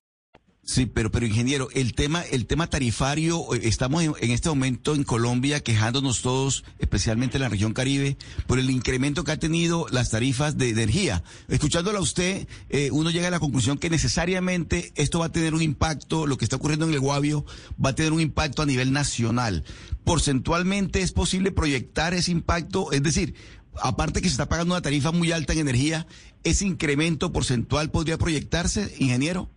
[0.63, 5.03] Sí, pero, pero ingeniero, el tema, el tema tarifario, eh, estamos en, este momento en
[5.03, 10.11] Colombia quejándonos todos, especialmente en la región Caribe, por el incremento que ha tenido las
[10.11, 11.23] tarifas de, energía.
[11.47, 15.55] Escuchándolo a usted, eh, uno llega a la conclusión que necesariamente esto va a tener
[15.55, 17.43] un impacto, lo que está ocurriendo en el Guavio,
[17.83, 19.63] va a tener un impacto a nivel nacional.
[20.03, 23.33] Porcentualmente es posible proyectar ese impacto, es decir,
[23.81, 26.05] aparte que se está pagando una tarifa muy alta en energía,
[26.43, 29.49] ese incremento porcentual podría proyectarse, ingeniero.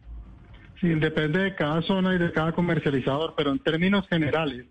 [0.84, 4.66] Depende de cada zona y de cada comercializador, pero en términos generales,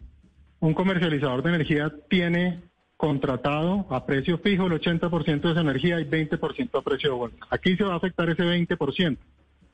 [0.59, 2.61] un comercializador de energía tiene
[2.97, 7.37] contratado a precio fijo el 80% de esa energía y 20% a precio de bolsa.
[7.49, 9.17] Aquí se va a afectar ese 20%,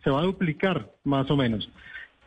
[0.02, 1.70] se va a duplicar más o menos.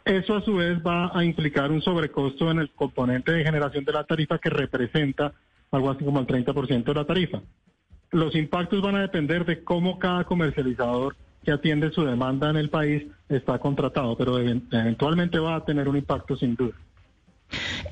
[0.04, 3.92] Eso a su vez va a implicar un sobrecosto en el componente de generación de
[3.92, 5.32] la tarifa que representa
[5.70, 7.40] algo así como el 30% de la tarifa.
[8.10, 12.70] Los impactos van a depender de cómo cada comercializador que atiende su demanda en el
[12.70, 16.74] país está contratado, pero eventualmente va a tener un impacto sin duda.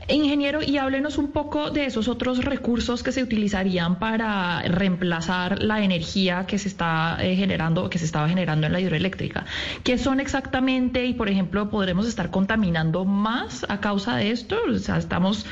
[0.08, 5.82] Ingeniero, y háblenos un poco de esos otros recursos que se utilizarían para reemplazar la
[5.82, 9.44] energía que se está eh, generando, que se estaba generando en la hidroeléctrica.
[9.84, 11.04] ¿Qué son exactamente?
[11.04, 14.56] Y por ejemplo, ¿podremos estar contaminando más a causa de esto?
[14.68, 15.46] O sea, estamos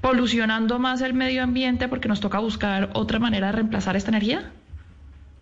[0.00, 4.52] polucionando más el medio ambiente porque nos toca buscar otra manera de reemplazar esta energía.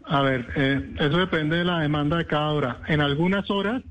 [0.07, 2.81] A ver, eh, eso depende de la demanda de cada hora.
[2.87, 3.83] En algunas horas,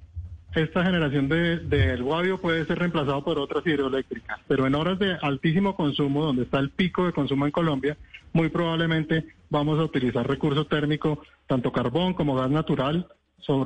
[0.56, 5.18] esta generación del de, guavio puede ser reemplazado por otras hidroeléctricas, pero en horas de
[5.22, 7.98] altísimo consumo, donde está el pico de consumo en Colombia,
[8.32, 13.08] muy probablemente vamos a utilizar recurso térmico, tanto carbón como gas natural,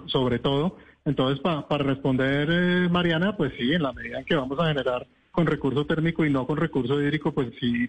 [0.08, 0.78] sobre todo.
[1.06, 5.06] Entonces, para responder, eh, Mariana, pues sí, en la medida en que vamos a generar
[5.32, 7.88] con recurso térmico y no con recurso hídrico, pues sí,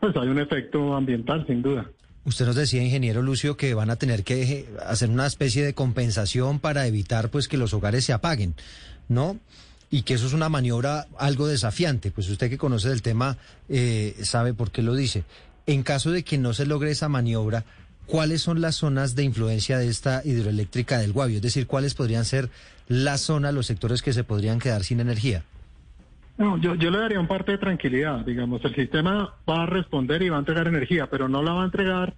[0.00, 1.88] pues hay un efecto ambiental, sin duda.
[2.24, 5.72] Usted nos decía, ingeniero Lucio, que van a tener que eh, hacer una especie de
[5.72, 8.54] compensación para evitar pues que los hogares se apaguen,
[9.08, 9.38] ¿no?
[9.90, 12.10] Y que eso es una maniobra algo desafiante.
[12.10, 15.24] Pues usted que conoce del tema eh, sabe por qué lo dice.
[15.66, 17.64] En caso de que no se logre esa maniobra,
[18.06, 21.36] ¿cuáles son las zonas de influencia de esta hidroeléctrica del Guavio?
[21.36, 22.50] Es decir, ¿cuáles podrían ser
[22.86, 25.42] las zonas, los sectores que se podrían quedar sin energía?
[26.40, 28.24] No, yo, yo le daría un parte de tranquilidad.
[28.24, 31.62] Digamos, el sistema va a responder y va a entregar energía, pero no la va
[31.62, 32.14] a entregar,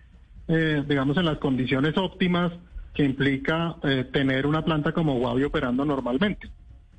[0.46, 2.52] eh, digamos, en las condiciones óptimas
[2.94, 6.48] que implica eh, tener una planta como Guavio operando normalmente.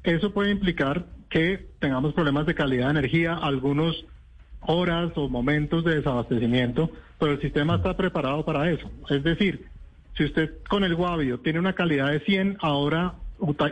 [0.03, 4.05] Eso puede implicar que tengamos problemas de calidad de energía, algunos
[4.59, 8.91] horas o momentos de desabastecimiento, pero el sistema está preparado para eso.
[9.09, 9.65] Es decir,
[10.17, 13.13] si usted con el Guavio tiene una calidad de 100, ahora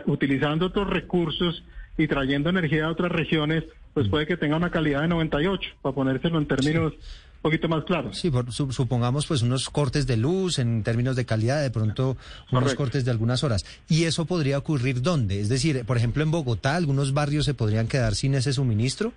[0.06, 1.62] utilizando otros recursos
[1.98, 5.94] y trayendo energía de otras regiones, pues puede que tenga una calidad de 98, para
[5.94, 8.16] ponérselo en términos un poquito más claros.
[8.18, 8.30] Sí,
[8.70, 12.16] supongamos pues unos cortes de luz en términos de calidad, de pronto
[12.52, 13.64] unos cortes de algunas horas.
[13.88, 15.40] ¿Y eso podría ocurrir dónde?
[15.40, 19.12] Es decir, por ejemplo, en Bogotá, algunos barrios se podrían quedar sin ese suministro.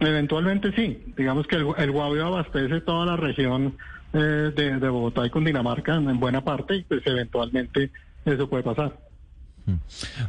[0.00, 0.98] Eventualmente sí.
[1.16, 3.76] Digamos que el, el Guavio abastece toda la región
[4.12, 7.90] eh, de, de, Bogotá y Cundinamarca en buena parte y pues eventualmente
[8.24, 8.98] eso puede pasar.
[9.66, 9.74] Mm.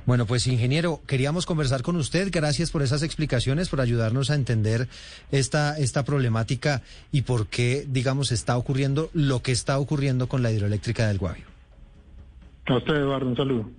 [0.06, 2.30] Bueno, pues ingeniero, queríamos conversar con usted.
[2.32, 4.88] Gracias por esas explicaciones, por ayudarnos a entender
[5.32, 10.52] esta, esta problemática y por qué, digamos, está ocurriendo lo que está ocurriendo con la
[10.52, 11.46] hidroeléctrica del Guavio.
[12.66, 13.70] A usted, Eduardo, un saludo.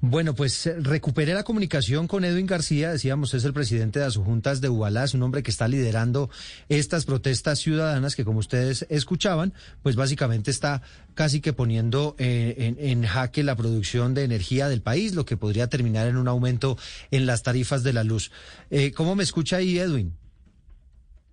[0.00, 4.60] Bueno, pues eh, recuperé la comunicación con Edwin García, decíamos, es el presidente de Juntas
[4.60, 6.28] de Ubalá, es un hombre que está liderando
[6.68, 10.82] estas protestas ciudadanas que, como ustedes escuchaban, pues básicamente está
[11.14, 15.68] casi que poniendo eh, en, jaque la producción de energía del país, lo que podría
[15.68, 16.76] terminar en un aumento
[17.10, 18.30] en las tarifas de la luz.
[18.70, 20.12] Eh, ¿Cómo me escucha ahí, Edwin?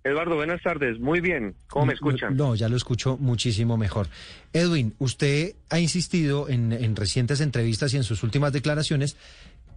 [0.04, 1.00] Eduardo, buenas tardes.
[1.00, 1.54] Muy bien.
[1.68, 2.36] ¿Cómo me escuchan?
[2.36, 4.06] No, ya lo escucho muchísimo mejor.
[4.52, 9.16] Edwin, usted ha insistido en, recientes entrevistas y en sus últimas declaraciones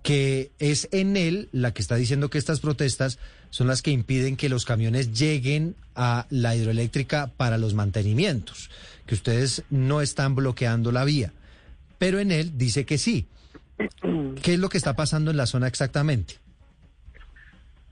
[0.03, 4.35] que es en él la que está diciendo que estas protestas son las que impiden
[4.35, 8.69] que los camiones lleguen a la hidroeléctrica para los mantenimientos,
[9.05, 11.31] que ustedes no están bloqueando la vía.
[11.97, 13.27] Pero en él dice que sí.
[14.43, 16.35] ¿Qué es lo que está pasando en la zona exactamente?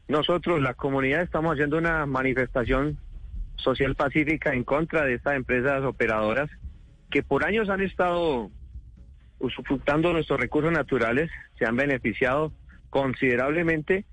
[0.07, 2.97] Nosotros, la comunidad, estamos haciendo una manifestación
[3.55, 6.49] social pacífica en contra de estas empresas operadoras
[7.09, 8.51] que por años han estado
[9.39, 12.51] usufructando nuestros recursos naturales, se han beneficiado
[12.89, 14.05] considerablemente,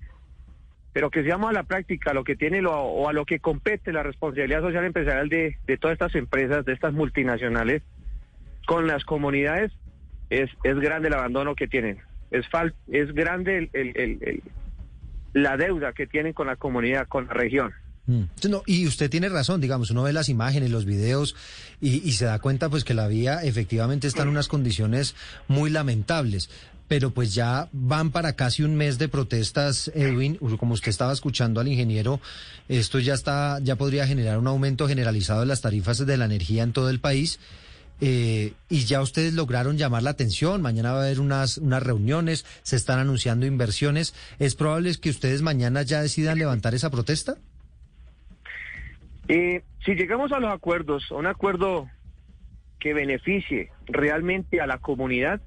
[0.93, 3.91] pero que seamos a la práctica lo que tiene lo, o a lo que compete
[3.91, 7.83] la responsabilidad social empresarial de, todas estas empresas, de estas multinacionales,
[8.65, 9.71] con las comunidades,
[10.29, 11.99] es, es grande el abandono que tienen.
[12.31, 14.43] Es, fal, es grande el
[15.33, 17.73] la deuda que tienen con la comunidad, con la región.
[18.05, 18.23] Mm.
[18.65, 21.37] y usted tiene razón, digamos, uno ve las imágenes, los videos
[21.79, 25.15] y, se da cuenta pues que la vía efectivamente está en unas condiciones
[25.47, 26.49] muy lamentables.
[26.89, 31.61] Pero pues ya van para casi un mes de protestas, Edwin, como usted estaba escuchando
[31.61, 32.19] al ingeniero,
[32.67, 36.61] esto ya está, ya podría generar un aumento generalizado de las tarifas de la energía
[36.61, 37.39] en todo el país.
[38.05, 42.45] Eh, y ya ustedes lograron llamar la atención, mañana va a haber unas, unas reuniones,
[42.61, 44.13] se están anunciando inversiones.
[44.39, 47.35] ¿Es probable que ustedes mañana ya decidan levantar esa protesta?
[49.29, 51.87] Eh, si llegamos a los acuerdos, a un acuerdo
[52.77, 55.39] que beneficie realmente a la comunidad,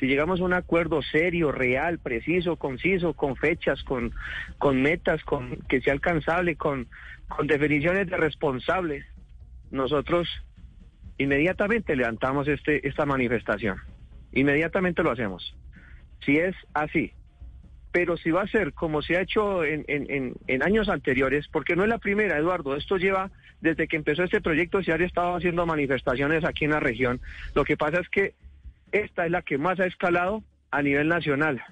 [0.00, 4.12] si llegamos a un acuerdo serio, real, preciso, conciso, con fechas, con,
[4.58, 6.88] con metas, con que sea alcanzable, con,
[7.28, 9.06] con definiciones de responsables,
[9.70, 10.26] nosotros
[11.18, 13.78] inmediatamente levantamos este, esta manifestación.
[14.32, 15.54] Inmediatamente lo hacemos.
[16.24, 17.12] Si es así.
[17.92, 21.82] Pero si va a ser como se ha hecho en, en, años anteriores, porque no
[21.82, 25.66] es la primera, Eduardo, esto lleva, desde que empezó este proyecto, se han estado haciendo
[25.66, 27.20] manifestaciones aquí en la región.
[27.54, 28.34] Lo que pasa es que
[28.92, 31.62] esta es la que más ha escalado a nivel nacional.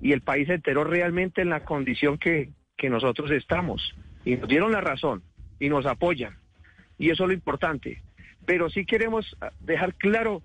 [0.00, 3.94] Y el país se enteró realmente en la condición que, que nosotros estamos.
[4.24, 5.22] Y nos dieron la razón
[5.60, 6.38] y nos apoyan.
[6.98, 8.02] Y eso es lo importante
[8.44, 10.42] pero sí queremos dejar claro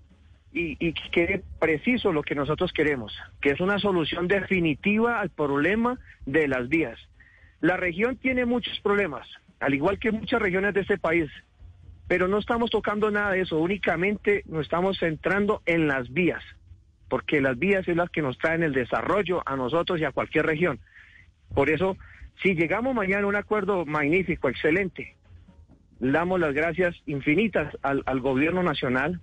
[0.52, 5.30] y, y que quede preciso lo que nosotros queremos, que es una solución definitiva al
[5.30, 6.98] problema de las vías.
[7.60, 9.26] La región tiene muchos problemas,
[9.60, 11.30] al igual que muchas regiones de este país,
[12.06, 16.42] pero no estamos tocando nada de eso, únicamente nos estamos centrando en las vías,
[17.08, 20.46] porque las vías es las que nos traen el desarrollo a nosotros y a cualquier
[20.46, 20.80] región.
[21.54, 21.96] Por eso,
[22.42, 25.16] si llegamos mañana a un acuerdo magnífico, excelente,
[26.00, 29.20] damos las gracias infinitas al, gobierno nacional,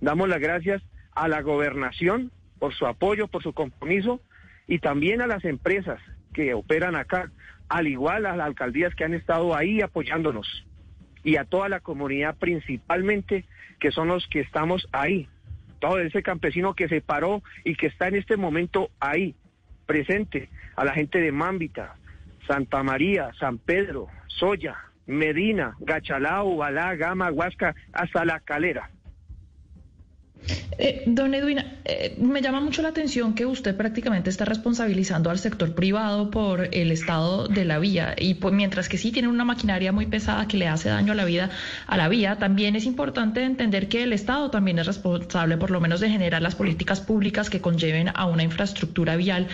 [0.00, 0.82] damos las gracias
[1.14, 4.20] a la gobernación por su apoyo, por su compromiso
[4.66, 6.00] y también a las empresas
[6.34, 7.30] que operan acá,
[7.68, 10.64] al igual a las alcaldías que han estado ahí apoyándonos.
[11.24, 13.46] y a toda la comunidad principalmente,
[13.80, 15.28] que son los que estamos ahí.
[15.80, 19.34] Todo ese campesino que se paró y que está en este momento ahí,
[19.86, 21.96] presente, a la gente de Mámbita,
[22.46, 24.76] Santa María, San Pedro, Soya,
[25.06, 28.90] Medina, Gachalao, Balá, Gama, Huasca, hasta La Calera.
[30.78, 35.38] Eh, don Edwin, eh, me llama mucho la atención que usted prácticamente está responsabilizando al
[35.38, 39.44] sector privado por el estado de la vía y pues mientras que sí tiene una
[39.44, 41.50] maquinaria muy pesada que le hace daño a la vida
[41.86, 45.80] a la vía, también es importante entender que el estado también es responsable por lo
[45.80, 49.48] menos de generar las políticas públicas que conlleven a una infraestructura vial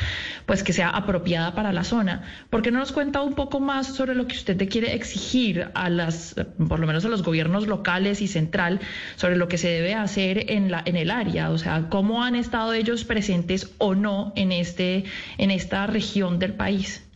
[0.46, 2.22] pues que sea apropiada para la zona.
[2.50, 5.68] ¿Por qué no nos cuenta un poco más sobre lo que usted te quiere exigir
[5.74, 6.34] a las
[6.68, 8.80] por lo menos a los gobiernos locales y central
[9.16, 12.34] sobre lo que se debe hacer en la en el área, o sea, cómo han
[12.34, 15.04] estado ellos presentes o no en este
[15.38, 17.08] en esta región del país.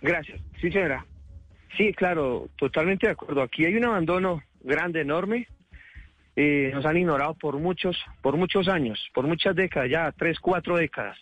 [0.00, 0.40] Gracias.
[0.60, 1.06] Sí, señora.
[1.76, 3.42] Sí, claro, totalmente de acuerdo.
[3.42, 5.48] Aquí hay un abandono grande, enorme.
[6.34, 10.76] Eh, nos han ignorado por muchos, por muchos años, por muchas décadas, ya tres, cuatro
[10.76, 11.18] décadas.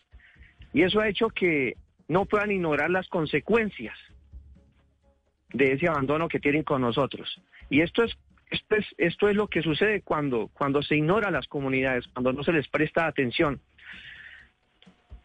[0.72, 1.76] Y eso ha hecho que
[2.08, 3.96] no puedan ignorar las consecuencias
[5.52, 7.40] de ese abandono que tienen con nosotros.
[7.70, 8.16] Y esto es
[8.51, 12.53] esto es, lo que sucede cuando, cuando se ignora a las comunidades, cuando no se
[12.53, 13.61] les presta atención.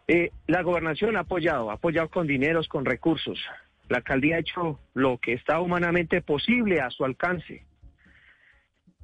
[0.07, 3.43] Eh, la gobernación ha apoyado, ha apoyado con dineros, con recursos.
[3.89, 7.63] La alcaldía ha hecho lo que está humanamente posible a su alcance.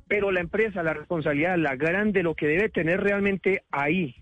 [0.08, 4.16] Pero la empresa, la responsabilidad, la grande, lo que debe tener realmente ahí,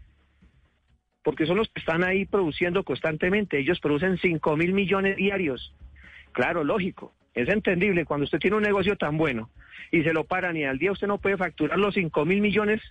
[1.23, 3.59] porque son los que están ahí produciendo constantemente.
[3.59, 5.73] Ellos producen 5 mil millones diarios.
[6.31, 7.13] Claro, lógico.
[7.33, 9.49] Es entendible cuando usted tiene un negocio tan bueno
[9.91, 12.81] y se lo paran y al día usted no puede facturar los 5 mil millones,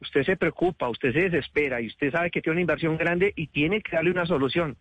[0.00, 3.46] usted se preocupa, usted se desespera y usted sabe que tiene una inversión grande y
[3.48, 4.76] tiene que darle una solución.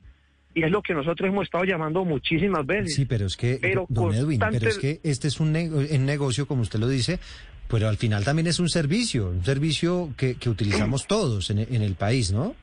[0.54, 2.96] Y es lo que nosotros hemos estado llamando muchísimas veces.
[2.96, 6.80] Sí, pero es que, don Edwin, pero es que este es un, negocio, como usted
[6.80, 7.20] lo dice,
[7.70, 11.96] pero al final también es un servicio, un servicio que, utilizamos todos en, en el
[11.96, 12.54] país, ¿no?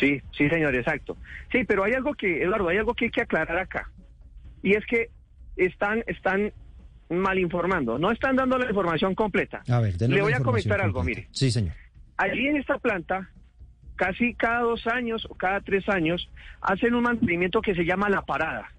[0.00, 1.16] Sí, sí, señor, exacto.
[1.52, 3.90] Sí, pero hay algo que, Eduardo, hay algo que hay que aclarar acá.
[4.62, 5.10] Y es que
[5.56, 6.52] están, están
[7.10, 9.62] mal informando, no están dando la información completa.
[9.68, 11.28] A ver, Le voy a comentar algo, mire.
[11.32, 11.74] Sí, señor.
[12.16, 13.30] Allí en esta planta,
[13.96, 16.30] casi cada dos años o cada tres años,
[16.60, 18.70] hacen un mantenimiento que se llama la parada.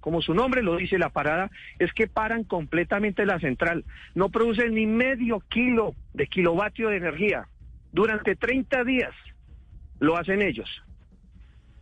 [0.00, 3.84] Como su nombre lo dice, la parada es que paran completamente la central.
[4.14, 7.48] No producen ni medio kilo de kilovatio de energía.
[7.90, 9.14] Durante 30 días
[10.00, 10.68] lo hacen ellos.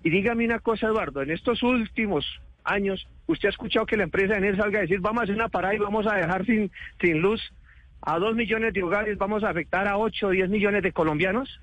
[0.05, 2.24] Y dígame una cosa, Eduardo, en estos últimos
[2.64, 5.34] años, ¿usted ha escuchado que la empresa en él salga a decir, vamos a hacer
[5.34, 7.40] una parada y vamos a dejar sin, sin luz
[8.00, 11.60] a dos millones de hogares, vamos a afectar a ocho o diez millones de colombianos?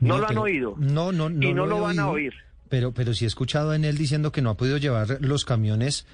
[0.00, 0.74] No, lo han oído.
[0.78, 1.46] No, no, no.
[1.46, 2.32] Y no lo, van a oír.
[2.68, 6.06] Pero, pero sí he escuchado en él diciendo que no ha podido llevar los camiones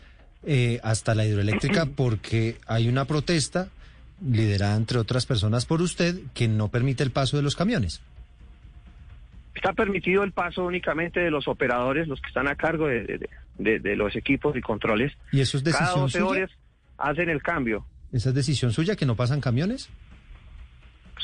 [0.44, 3.68] eh, hasta la hidroeléctrica porque hay una protesta
[4.26, 8.00] liderada entre otras personas por usted que no permite el paso de los camiones.
[9.54, 13.28] Está permitido el paso únicamente de los operadores, los que están a cargo de,
[13.96, 15.12] los equipos y controles.
[15.32, 16.30] ¿Y eso es decisión Cada 12 suya?
[16.30, 16.50] horas
[16.98, 17.86] hacen el cambio.
[18.12, 19.90] ¿Esa es decisión suya que no pasan camiones?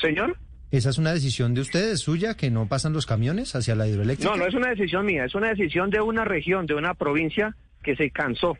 [0.00, 0.36] Señor.
[0.70, 4.30] ¿Esa es una decisión de ustedes, suya, que no pasan los camiones hacia la hidroeléctrica?
[4.30, 7.56] No, no es una decisión mía, es una decisión de una región, de una provincia
[7.82, 8.56] que se cansó,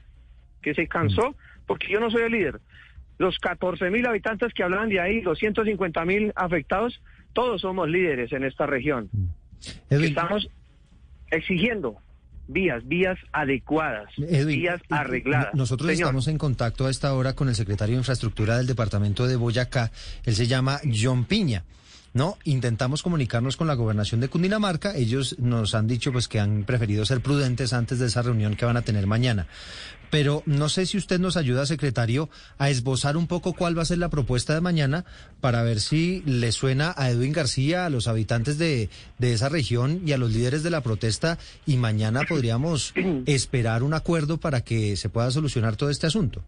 [0.61, 2.61] que se cansó, porque yo no soy el líder.
[3.19, 7.01] Los 14 mil habitantes que hablan de ahí, los 150 mil afectados,
[7.33, 9.09] todos somos líderes en esta región.
[9.89, 10.49] Estamos
[11.31, 11.97] exigiendo
[12.49, 15.55] vías, vías adecuadas, vías arregladas.
[15.55, 19.37] Nosotros estamos en contacto a esta hora con el secretario de Infraestructura del departamento de
[19.37, 19.91] Boyacá.
[20.25, 21.65] Él se llama John Piña.
[22.13, 24.97] No, intentamos comunicarnos con la gobernación de Cundinamarca.
[24.97, 28.65] Ellos nos han dicho pues que han preferido ser prudentes antes de esa reunión que
[28.65, 29.47] van a tener mañana.
[30.11, 33.87] Pero no sé si usted nos ayuda, secretario, a esbozar un poco cuál va a
[33.87, 35.05] ser la propuesta de mañana
[35.41, 40.03] para ver si le suena a Edwin García, a los habitantes de, de esa región
[40.05, 42.93] y a los líderes de la protesta y mañana podríamos
[43.27, 46.43] esperar un acuerdo para que se pueda solucionar todo este asunto.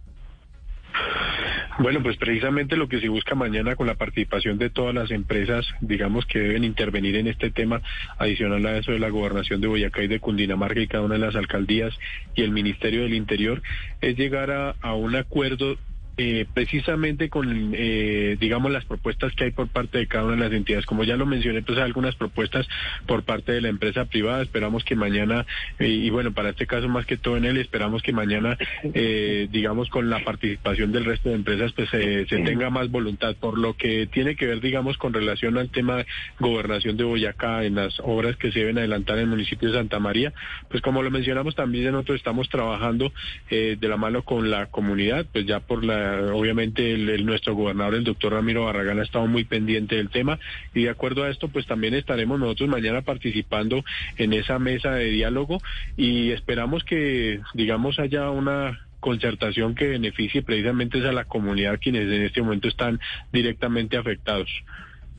[1.78, 5.66] Bueno, pues precisamente lo que se busca mañana con la participación de todas las empresas,
[5.80, 7.80] digamos que deben intervenir en este tema,
[8.18, 11.20] adicional a eso de la gobernación de Boyacá y de Cundinamarca y cada una de
[11.20, 11.94] las alcaldías
[12.34, 13.62] y el Ministerio del Interior,
[14.02, 15.78] es llegar a, a un acuerdo
[16.18, 20.42] eh, precisamente con, eh, digamos, las propuestas que hay por parte de cada una de
[20.42, 20.84] las entidades.
[20.84, 22.68] Como ya lo mencioné, pues hay algunas propuestas
[23.06, 24.42] por parte de la empresa privada.
[24.42, 25.46] Esperamos que mañana,
[25.78, 29.48] eh, y bueno, para este caso más que todo en él, esperamos que mañana, eh,
[29.50, 33.34] digamos, con la participación del resto de empresas, pues se tenga más voluntad.
[33.36, 36.06] Por lo que tiene que ver, digamos, con relación al tema de
[36.38, 39.98] gobernación de Boyacá en las obras que se deben adelantar en el municipio de Santa
[39.98, 40.32] María,
[40.68, 43.12] pues como lo mencionamos también nosotros estamos trabajando
[43.50, 48.04] de la mano con la comunidad, pues ya por la obviamente el, nuestro gobernador, el
[48.04, 50.38] doctor Ramiro Barragán, ha estado muy pendiente del tema
[50.74, 53.84] y de acuerdo a esto, pues también estaremos nosotros mañana participando
[54.16, 55.60] en esa mesa de diálogo
[55.96, 62.22] y esperamos que, digamos, haya una concertación que beneficie precisamente a la comunidad quienes en
[62.22, 63.00] este momento están
[63.32, 64.48] directamente afectados.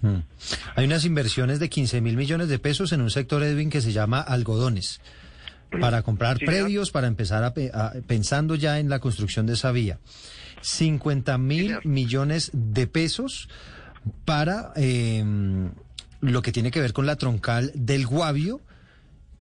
[0.02, 0.20] Mm.
[0.76, 3.92] Hay unas inversiones de 15 mil millones de pesos en un sector, Edwin, que se
[3.92, 5.02] llama algodones,
[5.80, 7.54] para comprar predios, para empezar a,
[8.08, 10.00] pensando ya en la construcción de esa vía.
[10.64, 13.50] 50 mil millones de pesos
[14.26, 15.24] para eh,
[16.22, 18.62] lo que tiene que ver con la troncal del Guavio.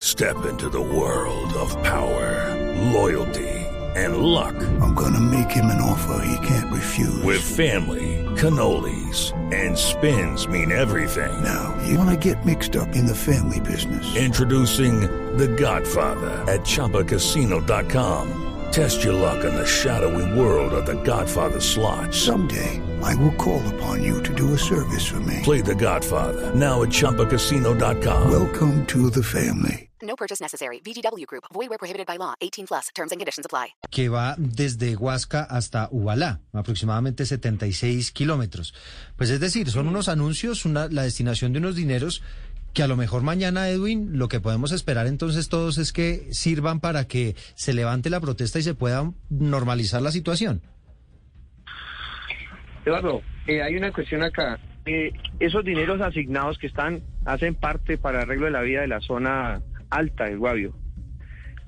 [0.02, 2.56] Step into the world of power,
[2.94, 3.60] loyalty
[3.96, 4.56] and luck.
[4.82, 7.24] I'm gonna make him an offer he can't refuse.
[7.24, 11.44] With family, cannolis and spins mean everything.
[11.44, 14.16] Now, you wanna get mixed up in the family business.
[14.16, 15.02] Introducing
[15.38, 18.49] The Godfather at chapacasino.com.
[18.80, 22.14] Test your luck in the shadowy world of the Godfather slot.
[22.14, 25.42] Someday, I will call upon you to do a service for me.
[25.44, 28.32] Play the Godfather, now at Chumpacasino.com.
[28.32, 29.90] Welcome to the family.
[30.02, 30.80] No purchase necessary.
[30.80, 31.44] VGW Group.
[31.54, 32.34] Void where prohibited by law.
[32.40, 32.88] 18 plus.
[32.96, 33.74] Terms and conditions apply.
[33.92, 38.74] Que va desde Huasca hasta Ubalá, aproximadamente 76 kilómetros.
[39.18, 42.22] Pues es decir, son unos anuncios, una, la destinación de unos dineros
[42.80, 46.80] que a lo mejor mañana, Edwin, lo que podemos esperar entonces todos es que sirvan
[46.80, 50.62] para que se levante la protesta y se pueda normalizar la situación.
[52.86, 54.62] Eduardo, eh, hay una cuestión acá.
[54.86, 55.12] Eh,
[55.42, 59.62] esos dineros asignados que están hacen parte para arreglo de la vida de la zona
[59.90, 60.74] alta del Guavio,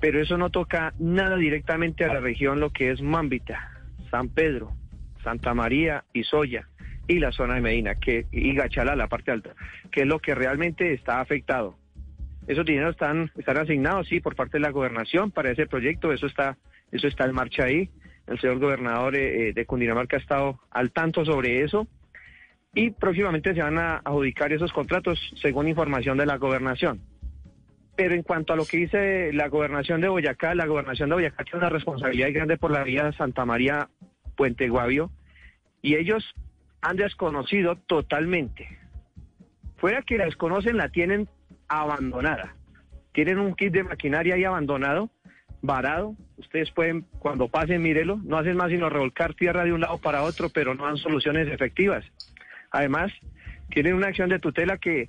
[0.00, 4.74] pero eso no toca nada directamente a la región, lo que es Mambita, San Pedro,
[5.22, 6.70] Santa María y Soya
[7.08, 9.54] y la zona de Medina que, y Gachala, la parte alta,
[9.90, 11.76] que es lo que realmente está afectado.
[12.46, 16.26] Esos dineros están, están asignados, sí, por parte de la gobernación para ese proyecto, eso
[16.26, 16.56] está,
[16.90, 17.90] eso está en marcha ahí.
[18.26, 21.88] El señor gobernador eh, eh, de Cundinamarca ha estado al tanto sobre eso
[22.74, 27.00] y próximamente se van a adjudicar esos contratos según información de la gobernación.
[27.94, 31.44] Pero en cuanto a lo que dice la gobernación de Boyacá, la gobernación de Boyacá
[31.44, 33.88] tiene una responsabilidad grande por la vía Santa María
[34.36, 35.10] Puente Guavio
[35.82, 36.34] y ellos
[36.82, 38.78] han desconocido totalmente.
[39.76, 41.28] Fuera que la desconocen, la tienen
[41.68, 42.54] abandonada.
[43.12, 45.10] Tienen un kit de maquinaria ahí abandonado,
[45.62, 46.16] varado.
[46.36, 48.20] Ustedes pueden, cuando pasen, mírelo.
[48.24, 51.48] No hacen más sino revolcar tierra de un lado para otro, pero no dan soluciones
[51.48, 52.04] efectivas.
[52.70, 53.12] Además,
[53.70, 55.08] tienen una acción de tutela que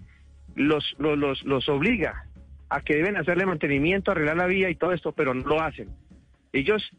[0.55, 2.25] los, los, los obliga
[2.69, 5.89] a que deben hacerle mantenimiento, arreglar la vía y todo esto, pero no lo hacen.
[6.51, 6.91] Ellos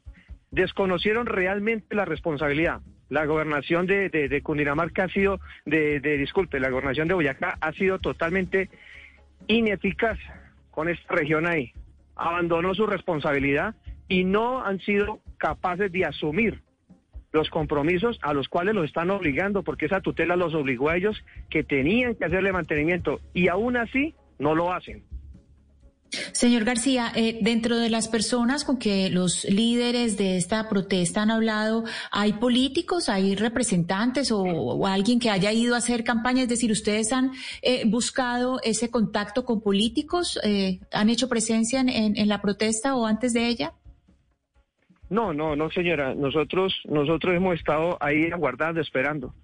[0.51, 6.71] desconocieron realmente la responsabilidad la gobernación de, de, Cundinamarca ha sido, de, de, disculpe, la
[6.71, 8.71] gobernación de Boyacá ha sido totalmente
[9.47, 10.19] ineficaz
[10.71, 11.73] con esta región ahí.
[12.17, 13.75] Abandonó su responsabilidad
[14.09, 16.63] y no han sido capaces de asumir
[17.33, 21.23] los compromisos a los cuales los están obligando, porque esa tutela los obligó a ellos
[21.51, 25.03] que tenían que hacerle mantenimiento y aún así no lo hacen.
[26.33, 31.31] Señor García, eh, dentro de las personas con que los líderes de esta protesta han
[31.31, 36.43] hablado, ¿hay políticos, hay representantes o, alguien que haya ido a hacer campaña?
[36.43, 40.39] Es decir, ¿ustedes han eh, buscado ese contacto con políticos?
[40.45, 43.73] Eh, ¿Han hecho presencia en, la protesta o antes de ella?
[45.11, 46.15] No, no, no, señora.
[46.15, 49.35] Nosotros, nosotros hemos estado ahí aguardando, esperando.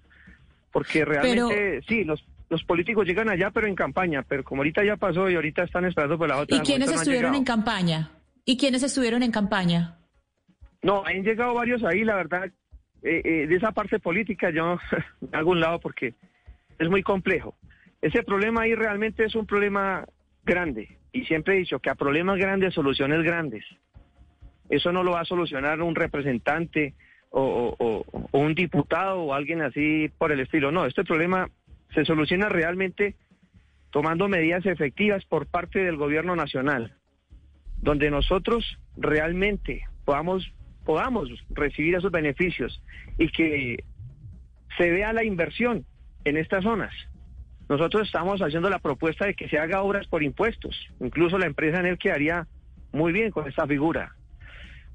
[0.71, 4.97] Porque realmente, sí, los, los políticos llegan allá, pero en campaña, pero como ahorita ya
[4.97, 6.57] pasó y ahorita están esperando por la otra.
[6.57, 8.11] ¿Y quiénes estuvieron en campaña?
[8.43, 9.97] ¿Y quiénes estuvieron en campaña?
[10.81, 12.51] No, han llegado varios ahí, la verdad,
[13.03, 14.77] eh, eh, de esa parte política yo
[15.31, 16.13] me hago un lado porque
[16.77, 17.55] es muy complejo.
[18.01, 20.05] Ese problema ahí realmente es un problema
[20.43, 23.63] grande y siempre he dicho que a problemas grandes, soluciones grandes.
[24.69, 26.95] Eso no lo va a solucionar un representante
[27.29, 30.69] o, o un diputado o alguien así por el estilo.
[30.69, 31.47] No, este problema
[31.93, 33.15] se soluciona realmente
[33.91, 36.95] tomando medidas efectivas por parte del gobierno nacional,
[37.77, 40.53] donde nosotros realmente podamos,
[40.85, 42.81] podamos recibir esos beneficios
[43.17, 43.83] y que
[44.77, 45.85] se vea la inversión
[46.23, 46.93] en estas zonas.
[47.67, 50.75] Nosotros estamos haciendo la propuesta de que se haga obras por impuestos.
[50.99, 52.47] Incluso la empresa en él quedaría
[52.91, 54.15] muy bien con esta figura.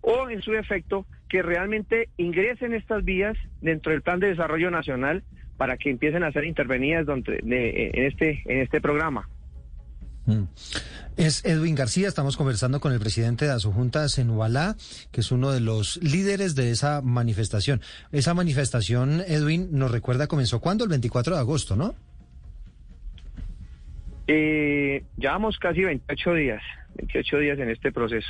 [0.03, 5.25] O en su efecto, que realmente ingresen estas vías dentro del plan de desarrollo nacional
[5.57, 9.29] para que empiecen a ser intervenidas donde, de- en, este, en este programa.
[10.27, 10.43] Mm.
[11.17, 14.77] Es Edwin García, estamos conversando con el presidente de Asojuntas en Ubalá,
[15.13, 17.81] que es uno de los líderes de esa manifestación.
[18.13, 20.85] Esa manifestación, Edwin, nos recuerda, comenzó cuándo?
[20.85, 21.95] El 24 de agosto, ¿no?
[24.29, 26.63] Eh, llevamos casi 28 días,
[26.97, 28.29] 28 días en este proceso.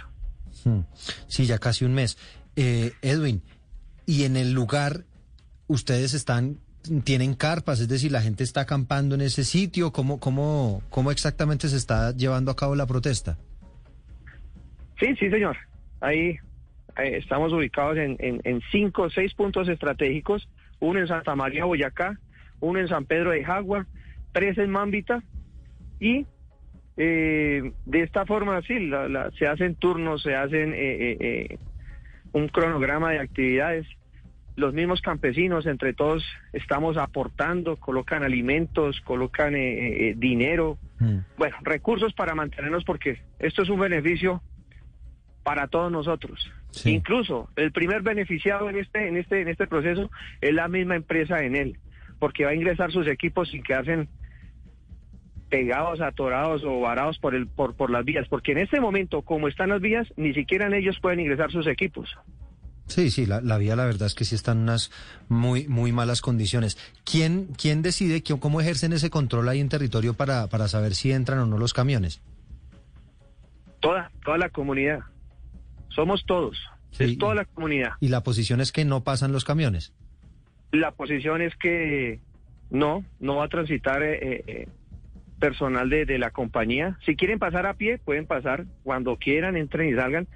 [0.64, 0.81] Mm.
[1.27, 2.18] Sí, ya casi un mes.
[2.57, 3.43] Eh, Edwin,
[4.05, 5.05] y en el lugar,
[5.66, 6.59] ustedes están,
[7.05, 9.93] tienen carpas, es decir, la gente está acampando en ese sitio.
[9.93, 13.37] ¿Cómo, cómo, cómo exactamente se está llevando a cabo la protesta?
[14.99, 15.57] Sí, sí, señor.
[16.01, 16.37] Ahí,
[16.95, 20.49] ahí estamos ubicados en cinco o seis puntos estratégicos,
[20.80, 22.18] uno en Santa María, Boyacá,
[22.61, 23.87] uno en San Pedro de Jagua,
[24.32, 25.22] tres en Mambita
[26.01, 26.26] y
[26.99, 30.76] eh, de esta forma, sí, la- la- se hacen turnos, se hacen eh,
[31.12, 31.59] eh, eh,
[32.32, 33.87] un cronograma de actividades.
[34.57, 40.79] Los mismos campesinos, entre todos, estamos aportando, colocan alimentos, colocan eh, eh, dinero,
[41.37, 44.43] bueno, recursos para mantenernos porque esto es un beneficio
[45.43, 46.51] para todos nosotros.
[46.85, 51.43] Incluso el primer beneficiado en este, en este, en este proceso es la misma empresa
[51.45, 51.79] en él,
[52.19, 54.09] porque va a ingresar sus equipos sin quedarse
[55.49, 59.49] pegados, atorados o varados por el, por, por las vías, porque en este momento, como
[59.49, 62.17] están las vías, ni siquiera en ellos pueden ingresar sus equipos.
[62.87, 64.91] Sí, sí, la, la vía la verdad es que sí están en unas
[65.28, 66.78] muy, muy malas condiciones.
[67.05, 71.11] ¿Quién, quién decide quién- cómo ejercen ese control ahí en territorio para, para saber si
[71.12, 72.20] entran o no los camiones?
[73.80, 75.01] Toda, toda la comunidad.
[75.89, 76.57] Somos todos.
[76.99, 77.91] Es toda la comunidad.
[78.01, 79.93] Y la posición es que no pasan los camiones.
[80.72, 82.20] La posición es que
[82.70, 84.68] no, no va a transitar eh, eh, eh,
[85.39, 86.99] personal de, de la compañía.
[87.05, 90.26] Si quieren pasar a pie, pueden pasar cuando quieran, entren y salgan,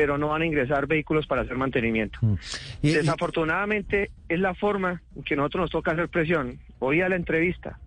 [0.00, 2.18] pero no van a ingresar vehículos para hacer mantenimiento.
[2.80, 6.58] Y- y- Desafortunadamente es la forma en que nosotros nos toca hacer presión.
[6.78, 7.78] Hoy a la entrevista,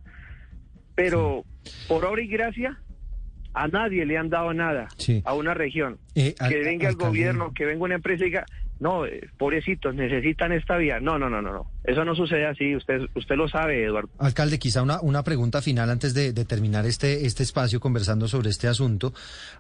[0.94, 1.44] pero
[1.88, 2.78] por obra y gracia
[3.56, 5.24] a nadie le han dado nada Sí.
[5.26, 5.98] a una región.
[6.14, 8.46] Eh, al- que venga el gobierno, que venga una empresa y diga,
[8.84, 11.00] no, eh, pobrecitos, necesitan esta vía.
[11.00, 11.72] No, no, no, no, no.
[11.86, 12.76] Eso no sucede así.
[12.76, 14.10] Usted, usted lo sabe, Eduardo.
[14.20, 18.68] Alcalde, quizá una, una pregunta final antes de, terminar este, este espacio conversando sobre este
[18.68, 19.14] asunto.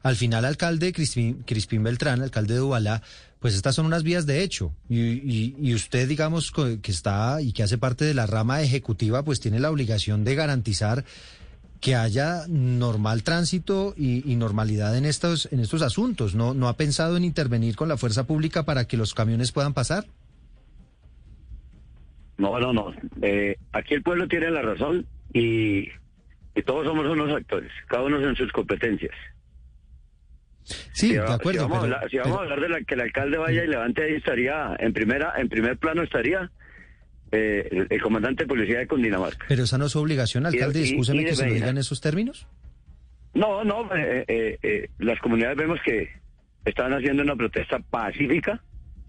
[0.03, 3.01] Al final, alcalde Crispín, Crispín Beltrán, alcalde de Ubalá,
[3.39, 4.73] pues estas son unas vías de hecho.
[4.89, 9.23] Y, y- y usted, digamos, que está y que hace parte de la rama ejecutiva,
[9.23, 11.03] pues tiene la obligación de garantizar
[11.83, 16.33] que haya normal tránsito y, y normalidad en estos, en estos asuntos.
[16.33, 19.73] ¿No, ¿No ha pensado en intervenir con la fuerza pública para que los camiones puedan
[19.73, 20.05] pasar?
[22.37, 22.93] No, no, no.
[23.21, 25.89] Eh, aquí el pueblo tiene la razón y,
[26.55, 29.13] y todos somos unos actores, cada uno en sus competencias.
[30.63, 31.51] Sí, si, de acuerdo.
[31.51, 33.65] Si vamos, pero- a hablar, si vamos a hablar de la, que el alcalde vaya
[33.65, 36.49] y levante ahí, estaría en primera, en primer plano estaría
[37.33, 39.45] eh, el, el comandante de policía de Cundinamarca.
[39.49, 40.79] Pero esa no es su obligación, alcalde.
[40.79, 41.55] Discúlpeme que se lo Medina.
[41.65, 42.47] diga en esos términos.
[43.33, 46.09] No, no, eh, eh, eh, las comunidades vemos que
[46.65, 48.61] están haciendo una protesta pacífica,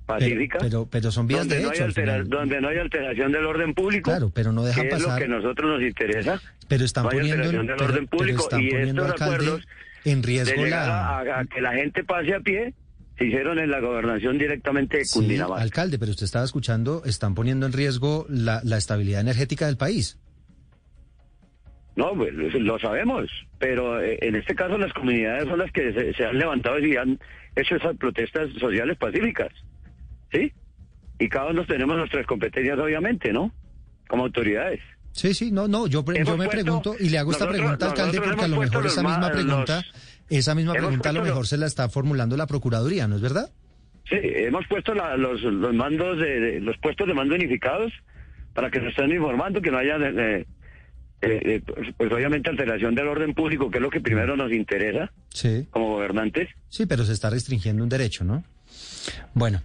[0.06, 0.58] pacífica.
[0.60, 1.84] Pero, pero son vías donde de no, hecho.
[1.84, 4.10] altera- donde no hay alteración del orden público.
[4.10, 5.18] Claro, pero no dejan que es lo pasar.
[5.20, 6.40] que a nosotros nos interesa.
[6.68, 9.68] Pero están no hay poniendo, alteración del pero- orden público están y poniendo, estos acuerdos
[10.06, 11.18] en riesgo la...
[11.20, 12.72] a que la gente pase a pie
[13.18, 15.62] se hicieron en la gobernación directamente de Sí, Cundinamarca.
[15.62, 20.18] alcalde, pero usted estaba escuchando, están poniendo en riesgo la, la estabilidad energética del país.
[21.96, 26.12] No, pues, lo sabemos, pero eh, en este caso las comunidades son las que se,
[26.14, 27.20] se han levantado y han
[27.54, 29.52] hecho esas protestas sociales pacíficas,
[30.32, 30.52] ¿sí?
[31.20, 33.52] Y cada uno tenemos nuestras competencias, obviamente, ¿no?
[34.08, 34.80] Como autoridades.
[35.12, 37.86] Sí, sí, no, no, yo, yo me puesto- pregunto y le hago esta nosotros- pregunta,
[37.86, 41.12] alcalde, porque a lo mejor esa misma ma- pregunta, los- esa misma hemos pregunta a
[41.12, 43.50] lo mejor se la está formulando la Procuraduría, ¿no es verdad?
[44.08, 47.92] Sí, hemos puesto la- los, los mandos, de, los puestos de mando unificados
[48.52, 50.46] para que nos estén informando, que no haya, eh,
[51.66, 55.66] pues, pues, obviamente, alteración del orden público, que es lo que primero nos interesa Sí.
[55.70, 56.48] como gobernantes.
[56.68, 58.44] Sí, pero se está restringiendo un derecho, ¿no?
[59.32, 59.62] Bueno,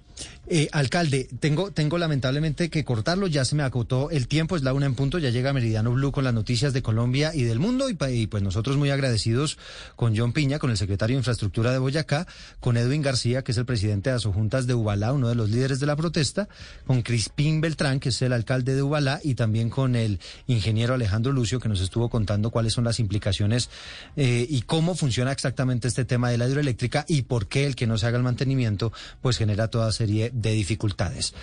[0.49, 4.73] eh, alcalde, tengo, tengo lamentablemente que cortarlo, ya se me acotó el tiempo, es la
[4.73, 7.87] una en punto, ya llega Meridiano Blue con las noticias de Colombia y del mundo,
[7.89, 9.57] y, pues nosotros muy agradecidos
[9.95, 12.27] con John Piña, con el secretario de Infraestructura de Boyacá,
[12.59, 15.79] con Edwin García, que es el presidente de Asojuntas de Ubalá, uno de los líderes
[15.79, 16.49] de la protesta,
[16.85, 21.31] con Crispín Beltrán, que es el alcalde de Ubalá, y también con el ingeniero Alejandro
[21.31, 23.69] Lucio, que nos estuvo contando cuáles son las implicaciones
[24.15, 27.87] eh, y cómo funciona exactamente este tema de la hidroeléctrica y por qué el que
[27.87, 28.91] no se haga el mantenimiento
[29.21, 31.33] pues genera toda serie de dificultades.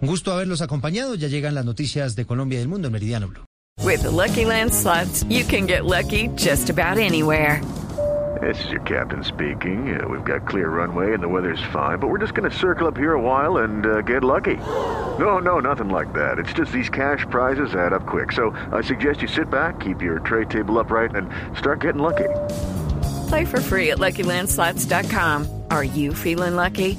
[0.00, 1.14] Un gusto haberlos acompañado.
[1.14, 3.44] Ya llegan las noticias de Colombia y del mundo en Meridiano Blue.
[3.82, 7.60] With the Lucky Land slots, you can get lucky just about anywhere.
[8.40, 9.98] This is your captain speaking.
[9.98, 12.88] Uh, we've got clear runway and the weather's fine, but we're just going to circle
[12.88, 14.56] up here a while and uh, get lucky.
[15.18, 16.38] No, no, nothing like that.
[16.38, 18.32] It's just these cash prizes add up quick.
[18.32, 22.28] So I suggest you sit back, keep your tray table upright, and start getting lucky.
[23.28, 25.62] Play for free at LuckyLandSlots.com.
[25.70, 26.98] Are you feeling lucky?